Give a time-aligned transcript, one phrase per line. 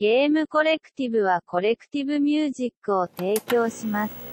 [0.00, 4.23] ゲームコレクティブはコレクティブミュージックを提供します。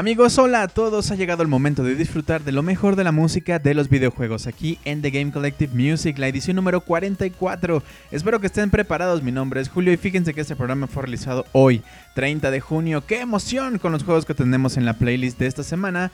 [0.00, 3.12] Amigos, hola a todos, ha llegado el momento de disfrutar de lo mejor de la
[3.12, 7.82] música de los videojuegos aquí en The Game Collective Music, la edición número 44.
[8.10, 11.44] Espero que estén preparados, mi nombre es Julio y fíjense que este programa fue realizado
[11.52, 11.82] hoy,
[12.14, 13.04] 30 de junio.
[13.06, 16.10] ¡Qué emoción con los juegos que tenemos en la playlist de esta semana!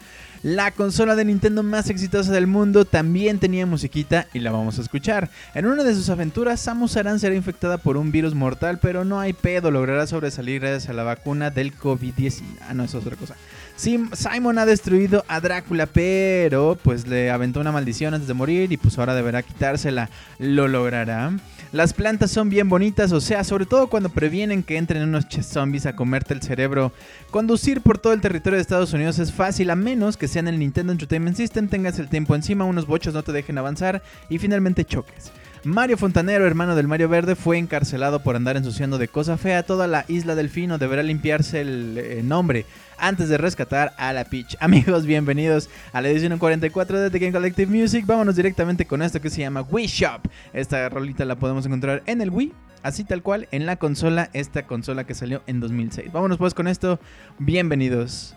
[0.47, 4.83] La consola de Nintendo más exitosa del mundo también tenía musiquita y la vamos a
[4.83, 5.29] escuchar.
[5.55, 9.19] En una de sus aventuras, Samus Aran será infectada por un virus mortal, pero no
[9.19, 12.43] hay pedo, logrará sobresalir gracias a la vacuna del COVID-19.
[12.61, 13.35] Ah, no, eso es otra cosa.
[13.77, 18.77] Simon ha destruido a Drácula, pero pues le aventó una maldición antes de morir y
[18.77, 20.11] pues ahora deberá quitársela.
[20.39, 21.33] ¿Lo logrará?
[21.73, 25.85] Las plantas son bien bonitas, o sea, sobre todo cuando previenen que entren unos zombies
[25.85, 26.93] a comerte el cerebro.
[27.31, 30.49] Conducir por todo el territorio de Estados Unidos es fácil, a menos que sea en
[30.49, 34.37] el Nintendo Entertainment System, tengas el tiempo encima, unos bochos no te dejen avanzar y
[34.37, 35.33] finalmente choques.
[35.65, 39.87] Mario Fontanero, hermano del Mario Verde, fue encarcelado por andar ensuciando de cosa fea toda
[39.87, 40.77] la isla Delfino.
[40.77, 42.67] Deberá limpiarse el eh, nombre
[42.99, 44.59] antes de rescatar a la Peach.
[44.61, 48.05] Amigos, bienvenidos a la edición 44 de The Game Collective Music.
[48.05, 50.21] Vámonos directamente con esto que se llama Wii Shop.
[50.53, 52.53] Esta rolita la podemos encontrar en el Wii.
[52.83, 56.13] Así tal cual, en la consola, esta consola que salió en 2006.
[56.13, 57.01] Vámonos pues con esto.
[57.39, 58.37] Bienvenidos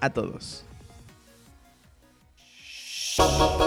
[0.00, 0.64] a todos.
[3.16, 3.63] Bye.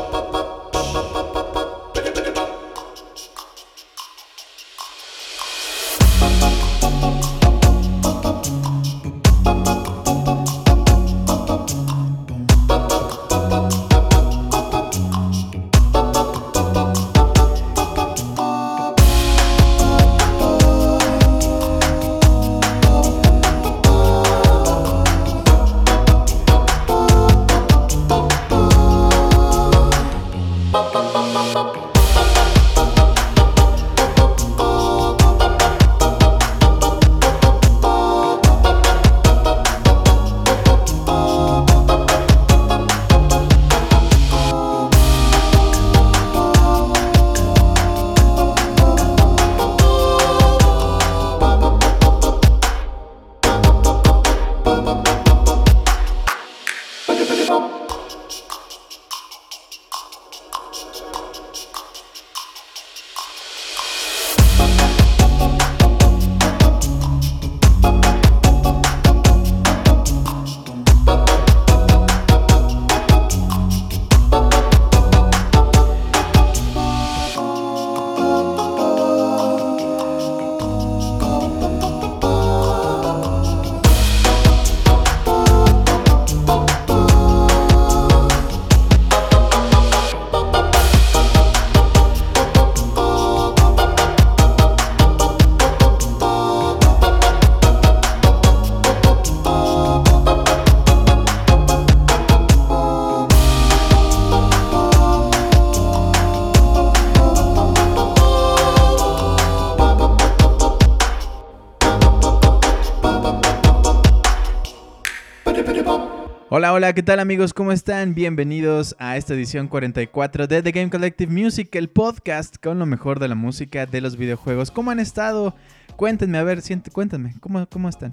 [116.70, 117.54] Hola, ¿qué tal amigos?
[117.54, 118.14] ¿Cómo están?
[118.14, 123.20] Bienvenidos a esta edición 44 de The Game Collective Music, el podcast con lo mejor
[123.20, 124.70] de la música de los videojuegos.
[124.70, 125.56] ¿Cómo han estado?
[125.96, 128.12] Cuéntenme, a ver, siente, cuéntenme, ¿cómo, ¿cómo están?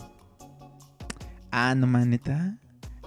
[1.50, 2.56] Ah, no maneta.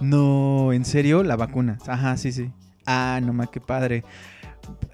[0.00, 1.22] No, ¿en serio?
[1.22, 1.78] La vacuna.
[1.86, 2.50] Ajá, sí, sí.
[2.84, 4.04] Ah, no más, qué padre.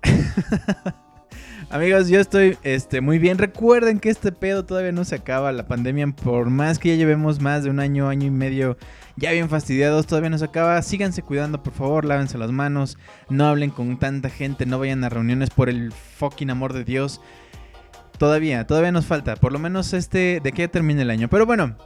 [1.70, 3.38] Amigos, yo estoy este, muy bien.
[3.38, 5.50] Recuerden que este pedo todavía no se acaba.
[5.50, 8.76] La pandemia, por más que ya llevemos más de un año, año y medio
[9.16, 10.80] ya bien fastidiados, todavía no se acaba.
[10.82, 12.98] Síganse cuidando, por favor, lávense las manos.
[13.28, 17.20] No hablen con tanta gente, no vayan a reuniones por el fucking amor de Dios.
[18.18, 19.36] Todavía, todavía nos falta.
[19.36, 21.28] Por lo menos este, de que termine el año.
[21.28, 21.76] Pero bueno,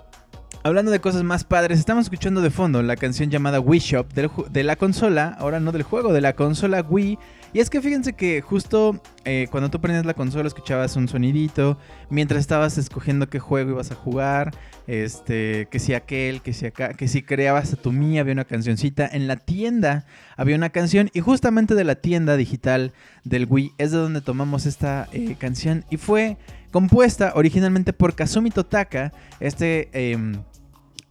[0.64, 4.64] Hablando de cosas más padres, estamos escuchando de fondo la canción llamada Wii Shop de
[4.64, 7.16] la consola, ahora no del juego, de la consola Wii
[7.52, 11.78] y es que fíjense que justo eh, cuando tú prendías la consola escuchabas un sonidito,
[12.10, 14.52] mientras estabas escogiendo qué juego ibas a jugar,
[14.86, 18.44] este, que si aquel, que si acá, que si creabas a tu mía había una
[18.44, 19.08] cancioncita.
[19.10, 20.04] En la tienda
[20.36, 22.92] había una canción y justamente de la tienda digital
[23.24, 26.36] del Wii es de donde tomamos esta eh, canción y fue
[26.70, 29.88] compuesta originalmente por Kazumi Totaka, este...
[29.92, 30.42] Em,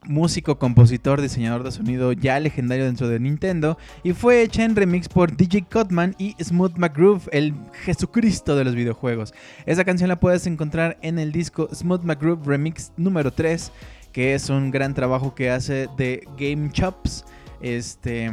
[0.09, 5.07] músico, compositor, diseñador de sonido ya legendario dentro de Nintendo y fue hecha en remix
[5.09, 9.33] por DJ Cutman y Smooth McGroove, el Jesucristo de los videojuegos.
[9.65, 13.71] Esa canción la puedes encontrar en el disco Smooth McGroove Remix número 3,
[14.11, 17.25] que es un gran trabajo que hace de Game Chops.
[17.61, 18.31] Este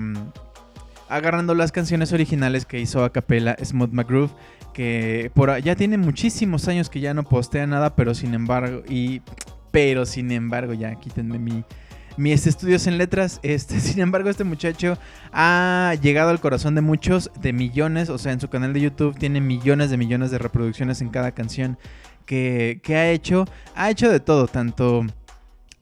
[1.09, 4.31] agarrando las canciones originales que hizo a capela Smooth McGroove,
[4.73, 9.23] que por ya tiene muchísimos años que ya no postea nada, pero sin embargo, y
[9.75, 11.65] pero sin embargo, ya quítenme mi,
[12.17, 13.41] mis estudios en letras.
[13.43, 14.97] Este, sin embargo, este muchacho
[15.33, 18.09] ha llegado al corazón de muchos, de millones.
[18.09, 21.33] O sea, en su canal de YouTube tiene millones de millones de reproducciones en cada
[21.33, 21.77] canción
[22.25, 23.47] que, que ha hecho.
[23.75, 25.05] Ha hecho de todo, tanto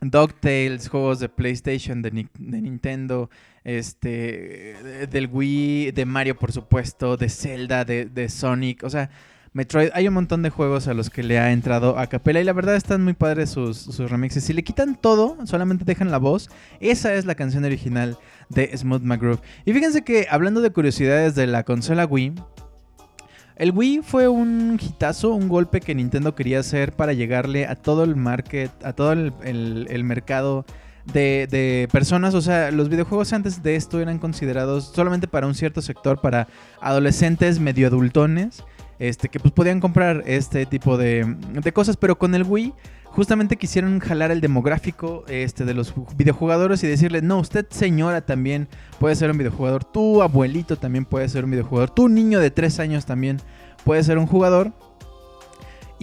[0.00, 3.28] DuckTales, juegos de PlayStation, de, de Nintendo,
[3.62, 8.84] este, del Wii, de Mario, por supuesto, de Zelda, de, de Sonic.
[8.84, 9.10] O sea,
[9.54, 12.44] Metroid, hay un montón de juegos a los que le ha entrado a capela y
[12.44, 14.44] la verdad están muy padres sus, remixes.
[14.44, 16.48] Si le quitan todo, solamente dejan la voz,
[16.80, 18.18] esa es la canción original
[18.48, 19.42] de Smooth McGroove.
[19.66, 22.32] Y fíjense que hablando de curiosidades de la consola Wii,
[23.56, 28.04] el Wii fue un hitazo, un golpe que Nintendo quería hacer para llegarle a todo
[28.04, 30.64] el market, a todo el, mercado
[31.12, 32.32] de, de, personas.
[32.32, 36.48] O sea, los videojuegos antes de esto eran considerados solamente para un cierto sector, para
[36.80, 38.64] adolescentes medio adultones
[39.02, 41.26] este, que pues podían comprar este tipo de,
[41.72, 42.72] cosas, pero con el Wii
[43.06, 48.68] justamente quisieron jalar el demográfico este, de los videojugadores y decirle, no, usted señora también
[49.00, 52.78] puede ser un videojugador, tu abuelito también puede ser un videojugador, tu niño de 3
[52.78, 53.38] años también
[53.84, 54.72] puede ser un jugador.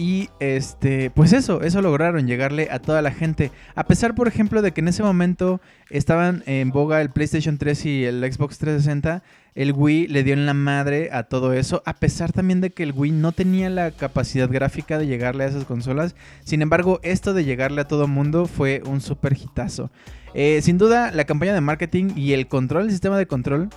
[0.00, 3.52] Y este, pues eso, eso lograron llegarle a toda la gente.
[3.74, 5.60] A pesar, por ejemplo, de que en ese momento
[5.90, 9.22] estaban en boga el PlayStation 3 y el Xbox 360,
[9.54, 12.82] el Wii le dio en la madre a todo eso, a pesar también de que
[12.82, 16.14] el Wii no tenía la capacidad gráfica de llegarle a esas consolas.
[16.44, 19.90] Sin embargo, esto de llegarle a todo mundo fue un super hitazo.
[20.32, 23.68] Eh, sin duda, la campaña de marketing y el control, el sistema de control,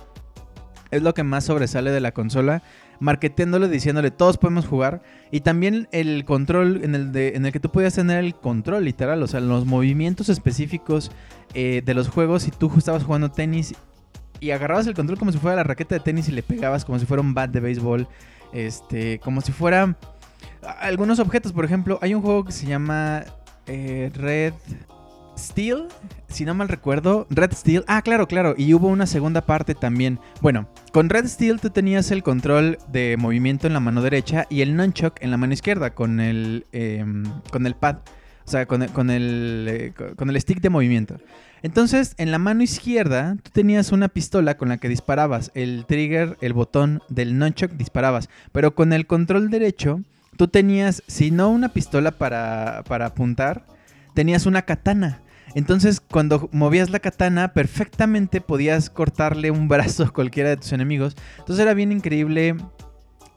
[0.90, 2.62] es lo que más sobresale de la consola
[3.00, 5.02] marketeándole, diciéndole todos podemos jugar.
[5.30, 8.84] Y también el control en el, de, en el que tú podías tener el control
[8.84, 11.10] literal, o sea, los movimientos específicos
[11.54, 12.42] eh, de los juegos.
[12.42, 13.74] Si tú estabas jugando tenis
[14.40, 16.98] y agarrabas el control como si fuera la raqueta de tenis y le pegabas como
[16.98, 18.08] si fuera un bat de béisbol,
[18.52, 19.96] este, como si fuera
[20.80, 21.52] algunos objetos.
[21.52, 23.24] Por ejemplo, hay un juego que se llama
[23.66, 24.54] eh, Red
[25.38, 25.88] Steel,
[26.28, 27.84] si no mal recuerdo, Red Steel.
[27.86, 28.54] Ah, claro, claro.
[28.56, 30.18] Y hubo una segunda parte también.
[30.40, 34.60] Bueno, con Red Steel tú tenías el control de movimiento en la mano derecha y
[34.62, 37.98] el nunchuck en la mano izquierda con el, em, con el pad.
[38.46, 41.16] O sea, con el, con, el, eh, con el stick de movimiento.
[41.62, 45.50] Entonces, en la mano izquierda, tú tenías una pistola con la que disparabas.
[45.54, 48.28] El trigger, el botón del nunchuck disparabas.
[48.52, 50.02] Pero con el control derecho,
[50.36, 53.64] tú tenías, si no una pistola para, para apuntar,
[54.12, 55.22] tenías una katana.
[55.54, 61.16] Entonces, cuando movías la katana, perfectamente podías cortarle un brazo a cualquiera de tus enemigos.
[61.38, 62.56] Entonces era bien increíble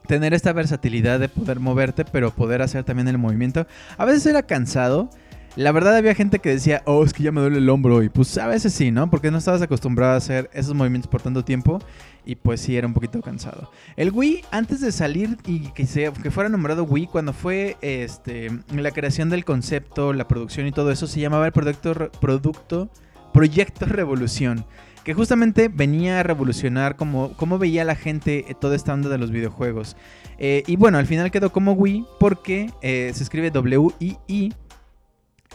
[0.06, 3.66] tener esta versatilidad de poder moverte, pero poder hacer también el movimiento.
[3.96, 5.10] A veces era cansado.
[5.58, 8.04] La verdad había gente que decía, oh, es que ya me duele el hombro.
[8.04, 9.10] Y pues a veces sí, ¿no?
[9.10, 11.80] Porque no estabas acostumbrado a hacer esos movimientos por tanto tiempo.
[12.24, 13.68] Y pues sí, era un poquito cansado.
[13.96, 18.56] El Wii, antes de salir y que, se, que fuera nombrado Wii, cuando fue este,
[18.72, 22.88] la creación del concepto, la producción y todo eso, se llamaba el producto, producto
[23.32, 24.64] Proyecto Revolución
[25.02, 29.96] que justamente venía a revolucionar cómo, veía la gente toda esta onda de los videojuegos.
[30.38, 34.52] Eh, y bueno, al final quedó como Wii porque eh, se escribe W-I-I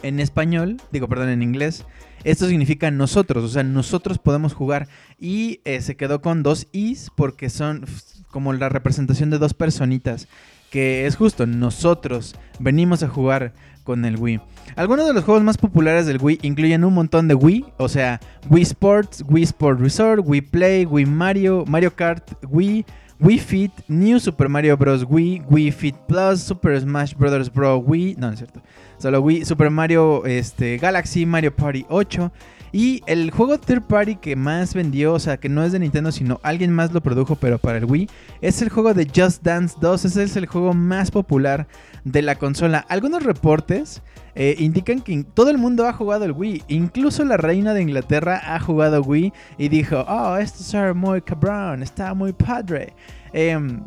[0.02, 1.84] en español, digo, perdón, en inglés,
[2.24, 4.88] esto significa nosotros, o sea, nosotros podemos jugar.
[5.18, 7.84] Y eh, se quedó con dos is porque son
[8.30, 10.28] como la representación de dos personitas.
[10.70, 13.52] Que es justo, nosotros venimos a jugar
[13.84, 14.40] con el Wii.
[14.74, 18.18] Algunos de los juegos más populares del Wii incluyen un montón de Wii, o sea,
[18.50, 22.84] Wii Sports, Wii Sport Resort, Wii Play, Wii Mario, Mario Kart, Wii,
[23.20, 25.04] Wii Fit, New Super Mario Bros.
[25.04, 27.48] Wii, Wii Fit Plus, Super Smash Bros.
[27.48, 27.82] Bro.
[27.82, 28.60] Wii, no, no es cierto.
[28.98, 32.30] Solo Wii, Super Mario este, Galaxy, Mario Party 8.
[32.74, 36.10] Y el juego third party que más vendió, o sea, que no es de Nintendo,
[36.10, 39.76] sino alguien más lo produjo, pero para el Wii, es el juego de Just Dance
[39.80, 40.06] 2.
[40.06, 41.68] Ese es el juego más popular
[42.02, 42.84] de la consola.
[42.88, 44.02] Algunos reportes
[44.34, 46.64] eh, indican que todo el mundo ha jugado el Wii.
[46.66, 51.80] Incluso la reina de Inglaterra ha jugado Wii y dijo, oh, esto es muy cabrón,
[51.80, 52.92] está muy padre.
[53.32, 53.84] Em,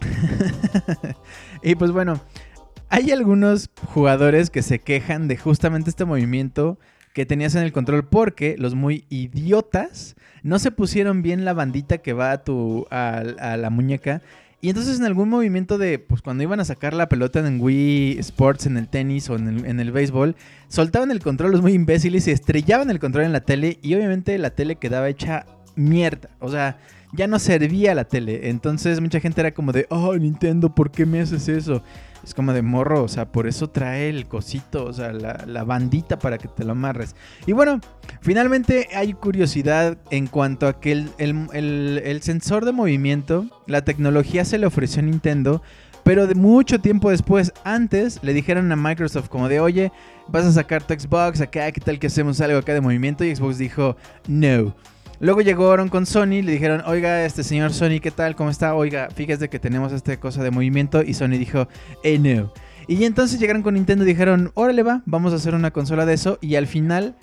[1.62, 2.18] y pues bueno,
[2.88, 6.78] hay algunos jugadores que se quejan de justamente este movimiento
[7.16, 11.96] que tenías en el control porque los muy idiotas no se pusieron bien la bandita
[11.96, 13.22] que va a, tu, a,
[13.56, 14.20] la muñeca.
[14.60, 18.18] Y entonces en algún movimiento de, pues cuando iban a sacar la pelota en Wii
[18.18, 20.36] Sports, en el tenis o en el, en el béisbol,
[20.68, 24.36] soltaban el control los muy imbéciles y estrellaban el control en la tele y obviamente
[24.36, 25.46] la tele quedaba hecha
[25.76, 26.30] mierda.
[26.40, 26.78] O sea,
[27.12, 28.48] ya no servía la tele.
[28.48, 31.82] Entonces mucha gente era como de, oh Nintendo, ¿por qué me haces eso?
[32.22, 36.18] Es como de morro, o sea, por eso trae el cosito, o sea, la, bandita
[36.18, 37.14] para que te lo amarres.
[37.46, 37.80] Y bueno,
[38.20, 44.66] finalmente hay curiosidad en cuanto a que el, sensor de movimiento, la tecnología se le
[44.66, 45.62] ofreció a Nintendo,
[46.02, 49.92] pero de mucho tiempo después, antes, le dijeron a Microsoft como de, oye,
[50.26, 53.24] vas a sacar tu Xbox acá, ¿qué tal que hacemos algo acá de movimiento?
[53.24, 54.74] Y Xbox dijo, no.
[55.18, 58.36] Luego llegaron con Sony, le dijeron, oiga, este señor Sony, ¿qué tal?
[58.36, 58.74] ¿Cómo está?
[58.74, 61.02] Oiga, fíjese que tenemos esta cosa de movimiento.
[61.02, 61.68] Y Sony dijo,
[62.02, 62.52] eh, no.
[62.86, 66.14] Y entonces llegaron con Nintendo y dijeron, órale va, vamos a hacer una consola de
[66.14, 66.38] eso.
[66.42, 67.16] Y al final,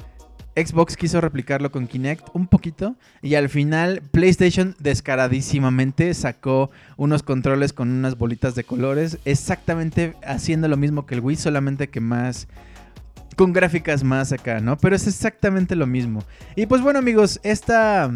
[0.55, 2.95] Xbox quiso replicarlo con Kinect un poquito.
[3.21, 9.19] Y al final, PlayStation descaradísimamente sacó unos controles con unas bolitas de colores.
[9.23, 12.47] Exactamente haciendo lo mismo que el Wii, solamente que más
[13.35, 14.77] con gráficas más acá, ¿no?
[14.77, 16.23] Pero es exactamente lo mismo.
[16.55, 18.11] Y pues bueno, amigos, esta.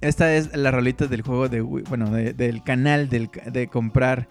[0.00, 4.26] Esta es la rolita del juego de bueno, del canal de comprar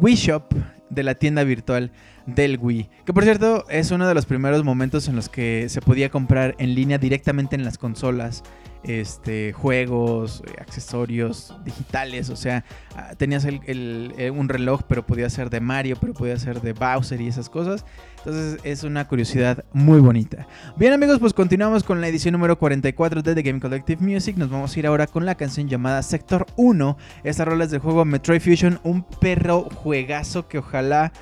[0.00, 0.54] Wii Shop,
[0.90, 1.90] de la tienda virtual
[2.26, 2.88] del Wii.
[3.04, 6.54] Que por cierto, es uno de los primeros momentos en los que se podía comprar
[6.58, 8.42] en línea directamente en las consolas
[8.82, 15.60] este, juegos, accesorios digitales, o sea, ah, tenías eh, un reloj, pero podía ser de
[15.60, 17.84] Mario, pero podía ser de Bowser y esas cosas.
[18.26, 20.48] Entonces es una curiosidad muy bonita.
[20.76, 24.36] Bien amigos, pues continuamos con la edición número 44 de The Game Collective Music.
[24.36, 26.98] Nos vamos a ir ahora con la canción llamada Sector 1.
[27.22, 31.12] Esta rola es del juego Metroid Fusion, un perro juegazo que ojalá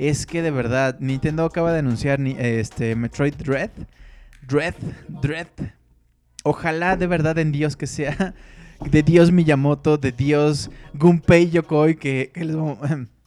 [0.00, 3.70] es que de verdad Nintendo acaba de anunciar este Metroid Dread.
[4.42, 4.74] Dread,
[5.06, 5.46] Dread,
[6.42, 8.34] Ojalá de verdad en Dios que sea
[8.90, 12.56] de Dios Miyamoto, de Dios Gunpei Yokoi, que, él,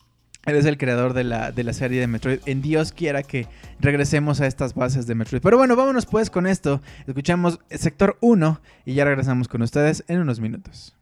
[0.46, 2.40] es el creador de la, de la serie de Metroid.
[2.46, 3.48] En Dios quiera que
[3.80, 5.42] regresemos a estas bases de Metroid.
[5.42, 6.82] Pero bueno, vámonos pues con esto.
[7.08, 10.96] Escuchamos sector 1 y ya regresamos con ustedes en unos minutos.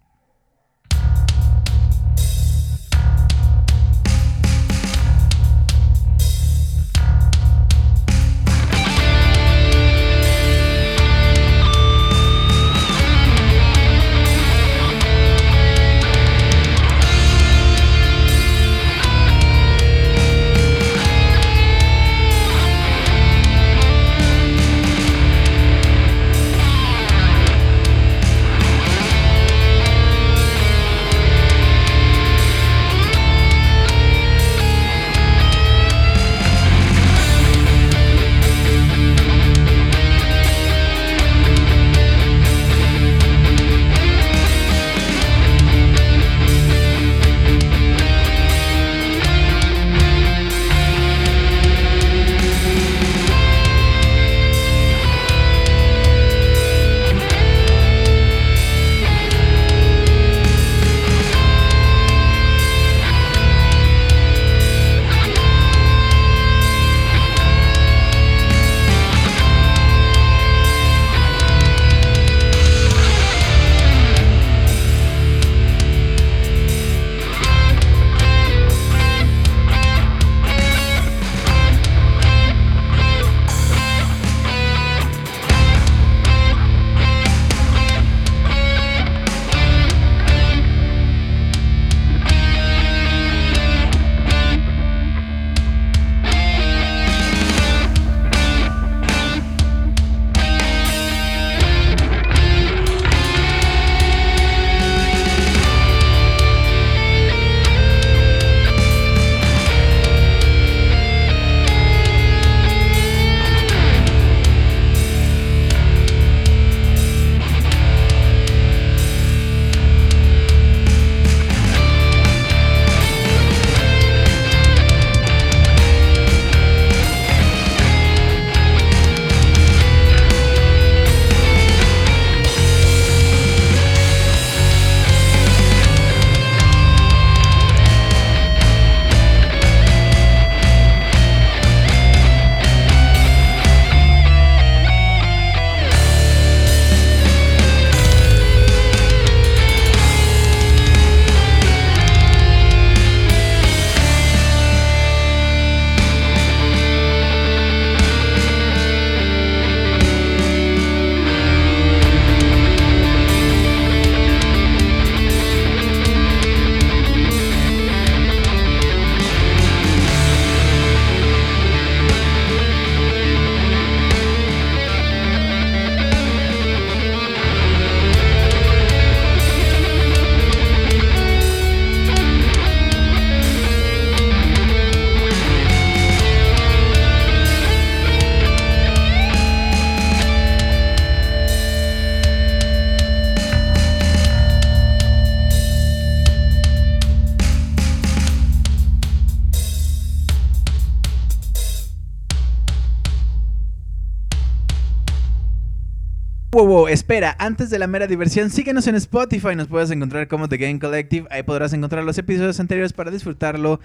[207.37, 211.27] Antes de la mera diversión, síguenos en Spotify, nos puedes encontrar como The Game Collective,
[211.29, 213.79] ahí podrás encontrar los episodios anteriores para disfrutarlo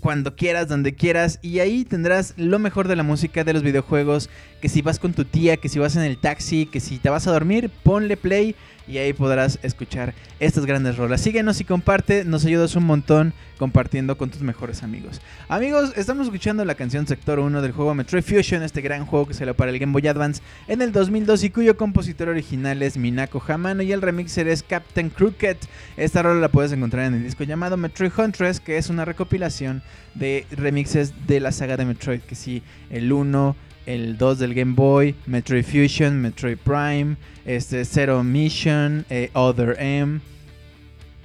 [0.00, 4.30] cuando quieras, donde quieras, y ahí tendrás lo mejor de la música de los videojuegos,
[4.60, 7.10] que si vas con tu tía, que si vas en el taxi, que si te
[7.10, 8.54] vas a dormir, ponle play
[8.86, 11.20] y ahí podrás escuchar estas grandes rolas.
[11.20, 15.20] Síguenos y comparte, nos ayudas un montón compartiendo con tus mejores amigos.
[15.48, 19.34] Amigos, estamos escuchando la canción Sector 1 del juego Metroid Fusion, este gran juego que
[19.34, 23.40] salió para el Game Boy Advance en el 2002 y cuyo compositor original es Minako
[23.46, 25.58] Hamano y el remixer es Captain Crooked.
[25.96, 29.71] Esta rola la puedes encontrar en el disco llamado Metroid Huntress, que es una recopilación
[30.14, 34.74] de remixes de la saga de Metroid, que sí, el 1, el 2 del Game
[34.74, 40.20] Boy, Metroid Fusion, Metroid Prime, este, Zero Mission, eh, Other M.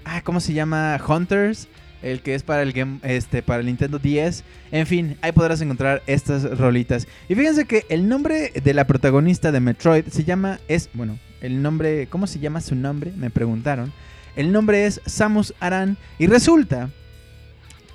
[0.06, 1.00] Ah, ¿cómo se llama?
[1.06, 1.68] Hunters.
[2.04, 4.44] El que es para el game, este, para el Nintendo 10.
[4.72, 7.08] En fin, ahí podrás encontrar estas rolitas.
[7.28, 10.60] Y fíjense que el nombre de la protagonista de Metroid se llama.
[10.68, 10.90] Es.
[10.94, 12.08] Bueno, el nombre.
[12.08, 13.12] ¿Cómo se llama su nombre?
[13.18, 13.92] Me preguntaron.
[14.36, 15.98] El nombre es Samus Aran.
[16.20, 16.90] Y resulta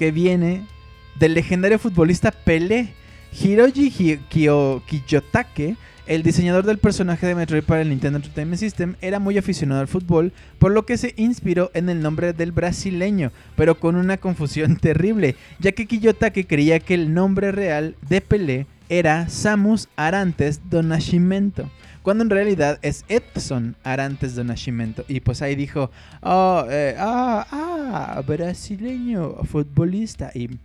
[0.03, 0.67] que viene
[1.15, 2.93] del legendario futbolista Pelé.
[3.41, 5.77] Hiroji Kiyotake,
[6.09, 9.87] el diseñador del personaje de Metroid para el Nintendo Entertainment System, era muy aficionado al
[9.87, 14.77] fútbol, por lo que se inspiró en el nombre del brasileño, pero con una confusión
[14.81, 20.83] terrible, ya que Kiyotake creía que el nombre real de Pelé era Samus Arantes do
[20.83, 21.71] Nascimento
[22.03, 25.05] cuando en realidad es Edson Arantes do Nascimento.
[25.09, 25.91] Y pues ahí dijo,
[26.21, 30.31] oh, eh, ah, ah, brasileño, futbolista.
[30.35, 30.59] Y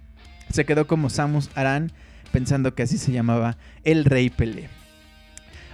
[0.52, 1.92] se quedó como Samus Aran
[2.32, 4.70] pensando que así se llamaba el Rey Pelé.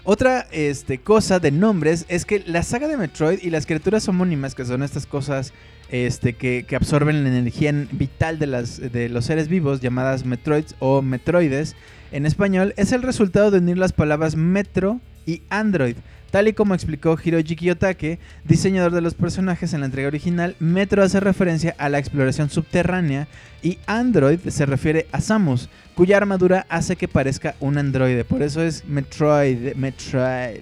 [0.06, 4.54] Otra este, cosa de nombres es que la saga de Metroid y las criaturas homónimas,
[4.54, 5.54] que son estas cosas
[5.90, 11.02] este, que, absorben la energía vital de, las, de los seres vivos, llamadas Metroids o
[11.02, 11.78] Metroides,
[12.12, 15.96] en español, es el resultado de unir las palabras Metro y Android,
[16.34, 21.04] Tal y como explicó Hiroji Kiyotake, diseñador de los personajes en la entrega original, Metro
[21.04, 23.28] hace referencia a la exploración subterránea
[23.62, 28.26] y Android se refiere a Samus, cuya armadura hace que parezca un androide.
[28.26, 30.62] Por eso es Metroid, Metroid.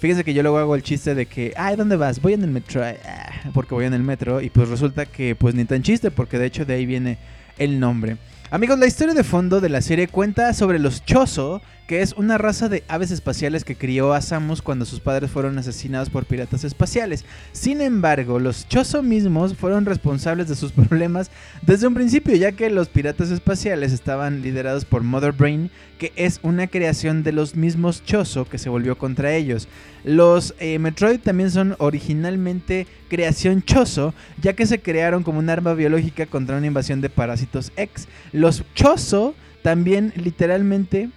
[0.00, 2.20] Fíjense que yo luego hago el chiste de que, ay, ¿dónde vas?
[2.20, 4.40] Voy en el Metroid, ah, porque voy en el metro.
[4.40, 7.18] Y pues resulta que pues ni tan chiste, porque de hecho de ahí viene
[7.58, 8.16] el nombre.
[8.50, 12.36] Amigos, la historia de fondo de la serie cuenta sobre los Chozo, que es una
[12.36, 16.62] raza de aves espaciales que crió a Samus cuando sus padres fueron asesinados por piratas
[16.62, 17.24] espaciales.
[17.52, 21.30] Sin embargo, los Chozo mismos fueron responsables de sus problemas
[21.62, 26.40] desde un principio, ya que los piratas espaciales estaban liderados por Mother Brain, que es
[26.42, 29.66] una creación de los mismos Chozo que se volvió contra ellos.
[30.04, 35.72] Los eh, Metroid también son originalmente creación Chozo, ya que se crearon como un arma
[35.72, 38.08] biológica contra una invasión de parásitos X.
[38.32, 41.08] Los Chozo también literalmente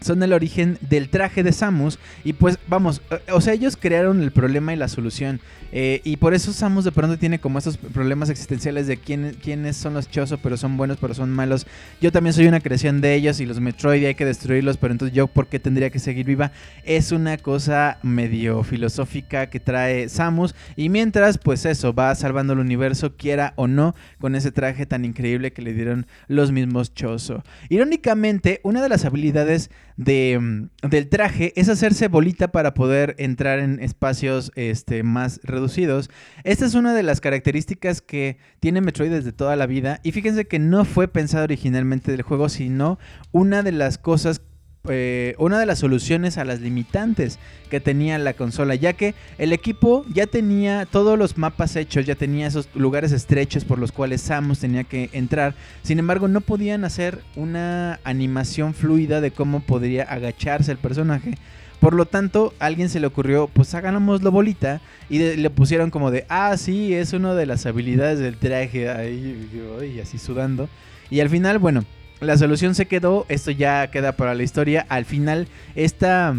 [0.00, 1.98] son el origen del traje de Samus.
[2.24, 5.40] Y pues vamos, eh, o sea, ellos crearon el problema y la solución.
[5.76, 9.76] Eh, y por eso Samus de pronto tiene como estos problemas existenciales de quién, quiénes
[9.76, 11.66] son los Chozo, pero son buenos, pero son malos.
[12.00, 15.16] Yo también soy una creación de ellos y los Metroid hay que destruirlos, pero entonces
[15.16, 16.52] yo, ¿por qué tendría que seguir viva?
[16.84, 20.54] Es una cosa medio filosófica que trae Samus.
[20.76, 25.04] Y mientras, pues eso, va salvando el universo, quiera o no, con ese traje tan
[25.04, 27.42] increíble que le dieron los mismos Chozo.
[27.68, 33.58] Irónicamente, una de las habilidades de, mm, del traje es hacerse bolita para poder entrar
[33.58, 36.10] en espacios este, más reducidos.
[36.42, 40.00] Esta es una de las características que tiene Metroid desde toda la vida.
[40.02, 42.98] Y fíjense que no fue pensado originalmente del juego, sino
[43.32, 44.42] una de las cosas
[44.86, 47.38] eh, una de las soluciones a las limitantes
[47.70, 52.16] que tenía la consola, ya que el equipo ya tenía todos los mapas hechos, ya
[52.16, 55.54] tenía esos lugares estrechos por los cuales Samus tenía que entrar.
[55.82, 61.38] Sin embargo, no podían hacer una animación fluida de cómo podría agacharse el personaje.
[61.80, 64.82] Por lo tanto, a alguien se le ocurrió, pues hagámoslo bolita.
[65.08, 68.90] Y le pusieron como de, ah, sí, es una de las habilidades del traje.
[68.90, 69.48] Ahí,
[69.94, 70.68] y así sudando.
[71.10, 71.84] Y al final, bueno,
[72.20, 74.86] la solución se quedó, esto ya queda para la historia.
[74.88, 76.34] Al final, esta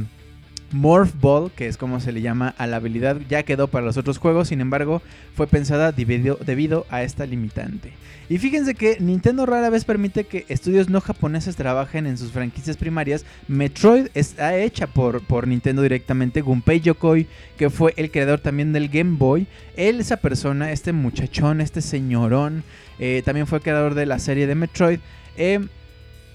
[0.76, 3.96] Morph Ball, que es como se le llama a la habilidad, ya quedó para los
[3.96, 5.02] otros juegos, sin embargo,
[5.34, 7.94] fue pensada debido, a esta limitante.
[8.28, 12.76] Y fíjense que Nintendo rara vez permite que estudios no japoneses trabajen en sus franquicias
[12.76, 13.26] primarias.
[13.48, 16.42] Metroid está hecha por, por Nintendo directamente.
[16.42, 21.62] Gunpei Yokoi, que fue el creador también del Game Boy, él, esa persona, este muchachón,
[21.62, 22.64] este señorón,
[23.00, 25.00] eh, también fue creador de la serie de Metroid.
[25.38, 25.70] Em,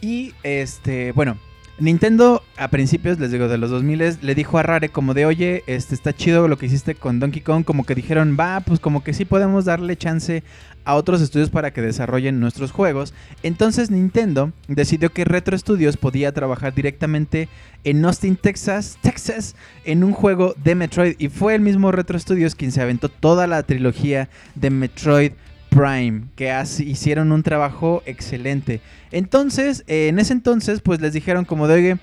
[0.00, 1.36] y este, bueno,
[1.80, 5.64] Nintendo a principios, les digo, de los 2000 le dijo a Rare como de, oye,
[5.66, 9.02] este está chido lo que hiciste con Donkey Kong, como que dijeron, va, pues como
[9.02, 10.42] que sí podemos darle chance
[10.84, 13.14] a otros estudios para que desarrollen nuestros juegos.
[13.42, 17.48] Entonces Nintendo decidió que Retro Studios podía trabajar directamente
[17.84, 21.14] en Austin, Texas, Texas, en un juego de Metroid.
[21.18, 25.32] Y fue el mismo Retro Studios quien se aventó toda la trilogía de Metroid
[25.70, 28.80] Prime, que hicieron un trabajo excelente.
[29.12, 31.96] Entonces, eh, en ese entonces, pues les dijeron como de, oye,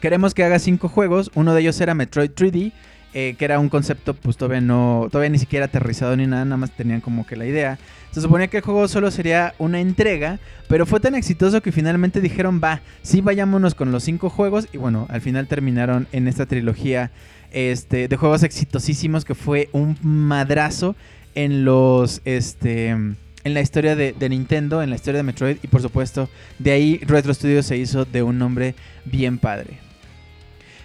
[0.00, 1.30] queremos que haga cinco juegos.
[1.34, 2.72] Uno de ellos era Metroid 3D.
[3.18, 6.58] Eh, que era un concepto pues todavía no, todavía ni siquiera aterrizado ni nada, nada
[6.58, 7.78] más tenían como que la idea.
[8.10, 12.20] Se suponía que el juego solo sería una entrega, pero fue tan exitoso que finalmente
[12.20, 16.44] dijeron, va, sí vayámonos con los cinco juegos y bueno, al final terminaron en esta
[16.44, 17.10] trilogía
[17.52, 20.94] este, de juegos exitosísimos que fue un madrazo
[21.36, 25.68] en los, este, en la historia de, de Nintendo, en la historia de Metroid y
[25.68, 29.78] por supuesto de ahí Retro Studios se hizo de un nombre bien padre.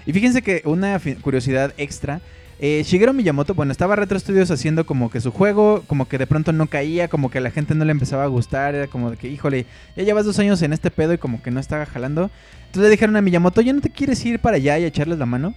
[0.06, 2.22] Y fíjense que una curiosidad extra.
[2.60, 6.28] Eh, Shigeru Miyamoto, bueno, estaba Retro Studios haciendo como que su juego, como que de
[6.28, 9.10] pronto no caía, como que a la gente no le empezaba a gustar, era como
[9.10, 11.88] de que, híjole, ya llevas dos años en este pedo y como que no estaba
[11.88, 12.30] jalando.
[12.68, 15.26] Entonces le dijeron a Miyamoto, ¿ya no te quieres ir para allá y echarles la
[15.26, 15.56] mano?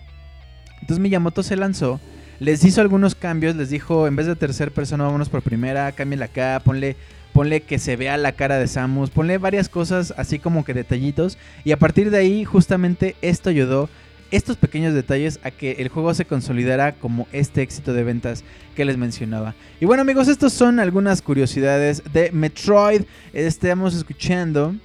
[0.80, 2.00] Entonces Miyamoto se lanzó,
[2.44, 6.26] les hizo algunos cambios, les dijo, en vez de tercera persona, vámonos por primera, cámbiala
[6.26, 6.96] acá, ponle
[7.32, 11.36] ponle que se vea la cara de Samus, ponle varias cosas así como que detallitos
[11.64, 13.88] y a partir de ahí justamente esto ayudó
[14.30, 18.44] estos pequeños detalles a que el juego se consolidara como este éxito de ventas
[18.76, 19.54] que les mencionaba.
[19.80, 23.02] Y bueno amigos, estos son algunas curiosidades de Metroid.
[23.32, 24.76] Estamos escuchando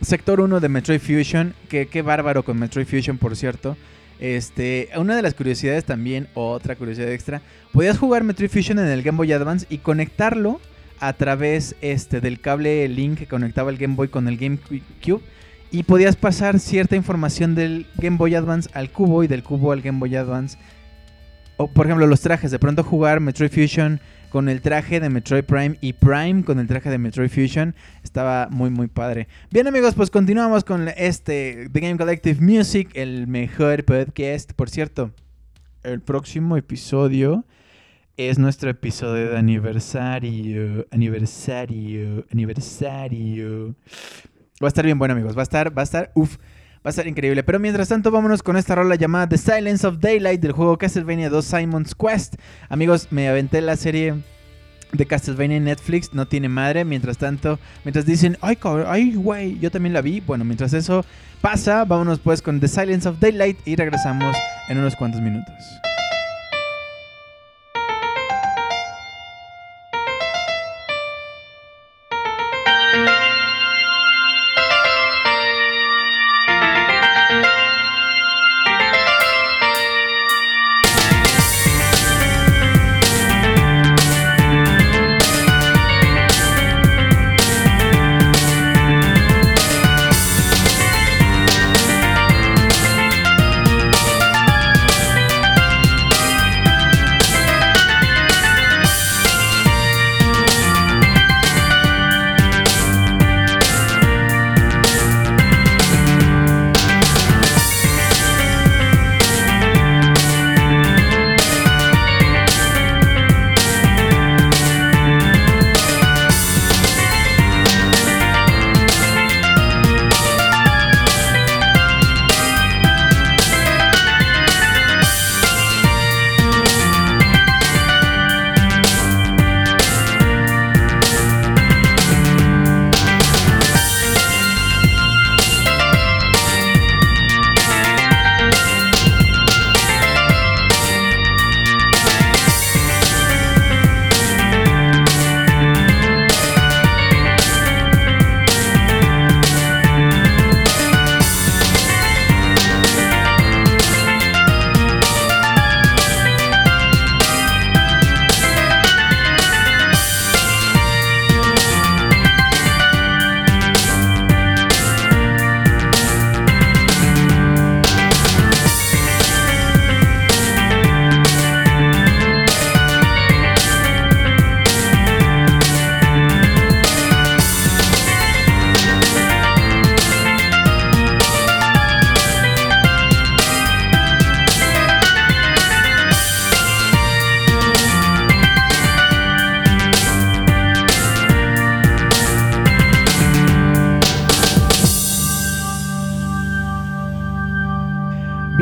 [0.00, 3.76] Sector 1 de Metroid Fusion, que qué bárbaro con Metroid Fusion por cierto.
[4.20, 7.40] Este, una de las curiosidades también, otra curiosidad extra,
[7.72, 10.60] podías jugar Metroid Fusion en el Game Boy Advance y conectarlo
[11.00, 15.22] a través este, del cable Link que conectaba el Game Boy con el GameCube
[15.70, 19.80] y podías pasar cierta información del Game Boy Advance al cubo y del cubo al
[19.80, 20.58] Game Boy Advance.
[21.56, 24.00] O por ejemplo los trajes, de pronto jugar Metroid Fusion
[24.30, 27.74] con el traje de Metroid Prime y Prime con el traje de Metroid Fusion.
[28.02, 29.28] Estaba muy muy padre.
[29.50, 34.52] Bien amigos, pues continuamos con este The Game Collective Music, el mejor podcast.
[34.52, 35.10] Por cierto,
[35.82, 37.44] el próximo episodio
[38.16, 43.74] es nuestro episodio de aniversario, aniversario, aniversario.
[44.62, 45.36] Va a estar bien bueno, amigos.
[45.36, 46.36] Va a estar, va a estar, uff,
[46.84, 47.42] va a estar increíble.
[47.42, 51.28] Pero mientras tanto, vámonos con esta rola llamada The Silence of Daylight del juego Castlevania
[51.28, 52.36] 2 Simon's Quest.
[52.68, 54.14] Amigos, me aventé la serie
[54.92, 56.84] de Castlevania en Netflix, no tiene madre.
[56.84, 60.20] Mientras tanto, mientras dicen, ay, ay, güey, yo también la vi.
[60.20, 61.04] Bueno, mientras eso
[61.40, 64.34] pasa, vámonos pues con The Silence of Daylight y regresamos
[64.68, 65.54] en unos cuantos minutos.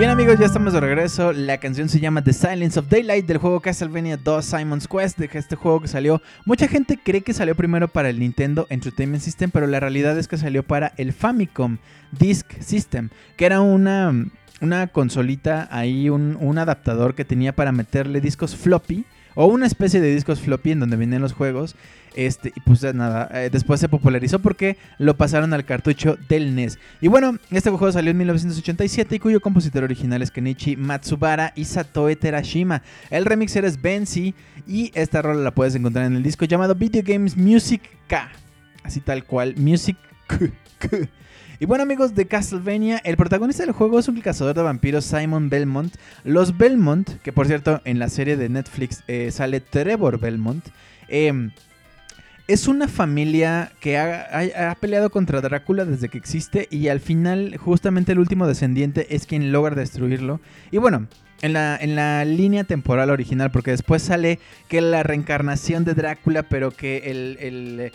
[0.07, 1.33] Amigos, ya estamos de regreso.
[1.33, 5.29] La canción se llama The Silence of Daylight del juego Castlevania 2 Simon's Quest, de
[5.33, 6.23] este juego que salió.
[6.45, 10.29] Mucha gente cree que salió primero para el Nintendo Entertainment System, pero la realidad es
[10.29, 11.79] que salió para el Famicom
[12.13, 14.15] Disk System, que era una,
[14.61, 19.05] una consolita ahí, un, un adaptador que tenía para meterle discos floppy
[19.40, 21.77] o una especie de discos floppy en donde venían los juegos.
[22.16, 26.81] Este, y pues nada, eh, después se popularizó porque lo pasaron al cartucho del NES.
[27.01, 31.66] Y bueno, este juego salió en 1987 y cuyo compositor original es Kenichi Matsubara y
[31.66, 32.83] Satoe Terashima.
[33.11, 34.35] El remixer es Benzi
[34.66, 38.29] y esta rola la puedes encontrar en el disco llamado Video Games Music K.
[38.83, 39.96] Así tal cual, Music
[40.27, 40.38] K.
[41.61, 45.51] Y bueno amigos de Castlevania, el protagonista del juego es un cazador de vampiros Simon
[45.51, 45.92] Belmont.
[46.23, 50.64] Los Belmont, que por cierto en la serie de Netflix eh, sale Trevor Belmont,
[51.09, 51.51] eh,
[52.47, 58.12] es una familia que ha, peleado contra Drácula desde que existe y al final justamente
[58.12, 60.40] el último descendiente es quien logra destruirlo.
[60.71, 61.09] Y bueno,
[61.42, 66.44] en la, en la línea temporal original, porque después sale que la reencarnación de Drácula,
[66.44, 67.92] pero que el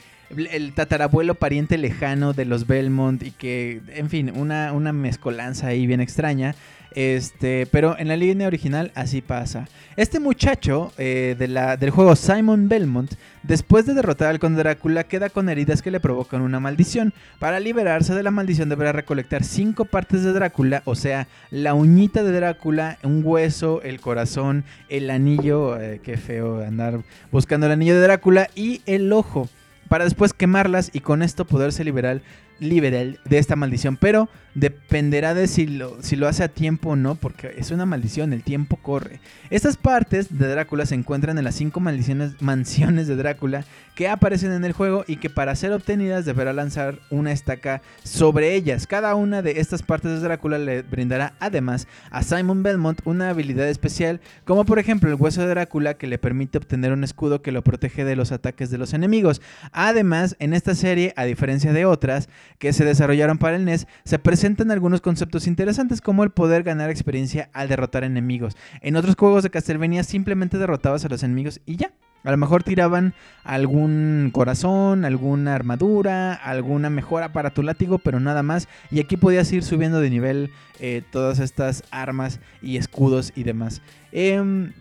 [0.51, 5.87] el tatarabuelo pariente lejano de los Belmont y que, en fin, una, una mezcolanza ahí
[5.87, 6.55] bien extraña.
[6.95, 9.67] Este, pero en la línea original así pasa.
[9.95, 15.03] Este muchacho eh, de la, del juego Simon Belmont, después de derrotar al conde Drácula,
[15.05, 17.13] queda con heridas que le provocan una maldición.
[17.39, 22.23] Para liberarse de la maldición deberá recolectar cinco partes de Drácula, o sea, la uñita
[22.23, 27.95] de Drácula, un hueso, el corazón, el anillo, eh, qué feo andar buscando el anillo
[27.95, 29.49] de Drácula y el ojo
[29.87, 32.21] para después quemarlas y con esto poderse liberar,
[32.59, 33.97] liberar de esta maldición.
[33.97, 37.85] Pero dependerá de si lo, si lo hace a tiempo o no, porque es una
[37.85, 39.19] maldición, el tiempo corre.
[39.49, 44.51] Estas partes de Drácula se encuentran en las cinco maldiciones, mansiones de Drácula que aparecen
[44.51, 48.87] en el juego y que para ser obtenidas deberá lanzar una estaca sobre ellas.
[48.87, 53.67] Cada una de estas partes de Drácula le brindará además a Simon Belmont una habilidad
[53.67, 57.51] especial, como por ejemplo el hueso de Drácula que le permite obtener un escudo que
[57.51, 59.41] lo protege de los ataques de los enemigos.
[59.71, 64.19] Además, en esta serie, a diferencia de otras que se desarrollaron para el NES, se
[64.19, 68.55] presentan algunos conceptos interesantes como el poder ganar experiencia al derrotar enemigos.
[68.81, 71.91] En otros juegos de Castlevania simplemente derrotabas a los enemigos y ya.
[72.23, 78.43] A lo mejor tiraban algún corazón, alguna armadura, alguna mejora para tu látigo, pero nada
[78.43, 78.69] más.
[78.91, 83.81] Y aquí podías ir subiendo de nivel eh, todas estas armas y escudos y demás.
[84.13, 84.71] Eh,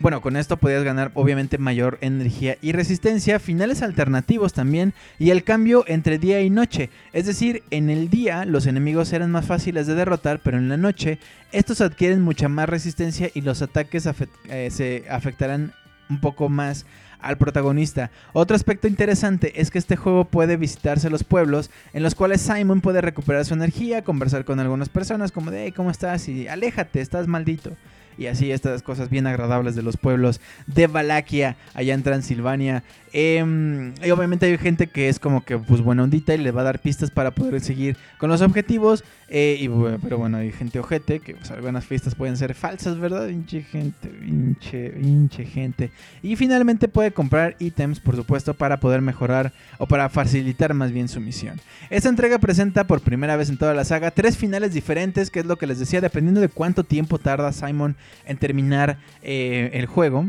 [0.00, 5.44] bueno, con esto podías ganar obviamente mayor energía y resistencia, finales alternativos también y el
[5.44, 6.90] cambio entre día y noche.
[7.12, 10.76] Es decir, en el día los enemigos eran más fáciles de derrotar, pero en la
[10.76, 11.18] noche
[11.52, 14.08] estos adquieren mucha más resistencia y los ataques
[14.48, 15.72] eh, se afectarán
[16.10, 16.86] un poco más
[17.20, 18.10] al protagonista.
[18.32, 22.80] Otro aspecto interesante es que este juego puede visitarse los pueblos en los cuales Simon
[22.80, 26.28] puede recuperar su energía, conversar con algunas personas como de, hey, ¿cómo estás?
[26.28, 27.76] Y aléjate, estás maldito
[28.18, 32.82] y así estas cosas bien agradables de los pueblos de Valaquia, allá en Transilvania.
[33.16, 36.62] Em, y obviamente hay gente que es como que pues buena ondita y le va
[36.62, 39.04] a dar pistas para poder seguir con los objetivos.
[39.28, 39.68] Eh, y,
[40.02, 43.28] pero bueno, hay gente ojete que pues, algunas pistas pueden ser falsas, ¿verdad?
[43.28, 45.90] Hinche gente, hinche, hinche gente.
[46.22, 51.08] Y finalmente puede comprar ítems, por supuesto, para poder mejorar o para facilitar más bien
[51.08, 51.60] su misión.
[51.90, 55.46] Esta entrega presenta por primera vez en toda la saga tres finales diferentes, que es
[55.46, 60.26] lo que les decía, dependiendo de cuánto tiempo tarda Simon en terminar eh, el juego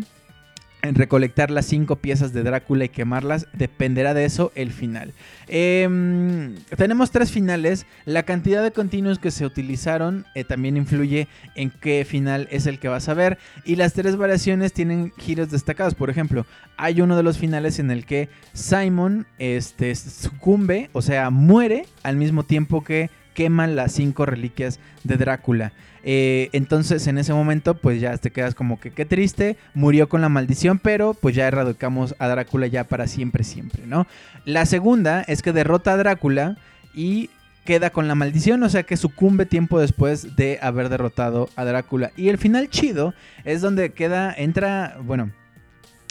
[0.85, 5.13] en recolectar las cinco piezas de Drácula y quemarlas, dependerá de eso el final.
[5.47, 11.71] Em, tenemos tres finales, la cantidad de continuos que se utilizaron eh, también influye en
[11.71, 15.95] qué final es el que vas a ver y las tres variaciones tienen giros destacados.
[15.95, 16.45] Por ejemplo,
[16.77, 22.17] hay uno de los finales en el que Simon este, sucumbe, o sea, muere al
[22.17, 25.73] mismo tiempo que queman las cinco reliquias de Drácula.
[26.08, 30.22] Eh, entonces en ese momento pues ya te quedas como que qué triste, murió con
[30.22, 34.06] la maldición, pero pues ya erradicamos a Drácula ya para siempre, siempre, ¿no?
[34.46, 36.58] La segunda es que derrota a Drácula
[36.94, 37.32] y
[37.65, 42.12] queda con la maldición, o sea que sucumbe tiempo después de haber derrotado a Drácula.
[42.15, 45.32] Y el final chido es donde queda, entra, bueno,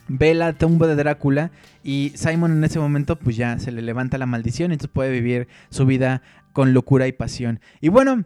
[0.08, 1.52] ve la tumba de Drácula
[1.84, 5.48] y Simon en ese momento pues ya se le levanta la maldición entonces puede vivir
[5.70, 6.20] su vida
[6.52, 7.60] con locura y pasión.
[7.80, 8.24] Y bueno,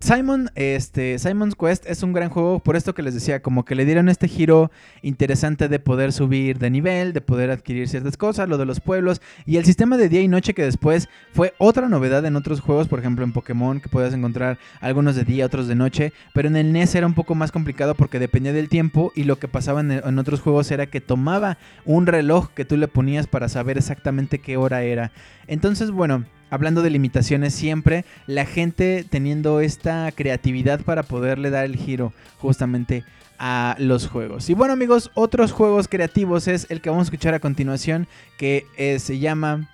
[0.00, 3.74] Simon, este, Simon's Quest es un gran juego, por esto que les decía, como que
[3.74, 4.70] le dieron este giro
[5.02, 9.20] interesante de poder subir de nivel, de poder adquirir ciertas cosas, lo de los pueblos,
[9.44, 12.86] y el sistema de día y noche que después fue otra novedad en otros juegos,
[12.86, 16.54] por ejemplo en Pokémon, que podías encontrar algunos de día, otros de noche, pero en
[16.54, 19.80] el NES era un poco más complicado porque dependía del tiempo y lo que pasaba
[19.80, 23.76] en, en otros juegos era que tomaba un reloj que tú le ponías para saber
[23.76, 25.10] exactamente qué hora era.
[25.48, 31.76] Entonces, bueno, hablando de limitaciones siempre, la gente teniendo esta creatividad para poderle dar el
[31.76, 33.04] giro justamente
[33.38, 34.50] a los juegos.
[34.50, 38.66] Y bueno amigos, otros juegos creativos es el que vamos a escuchar a continuación que
[38.76, 39.68] eh, se llama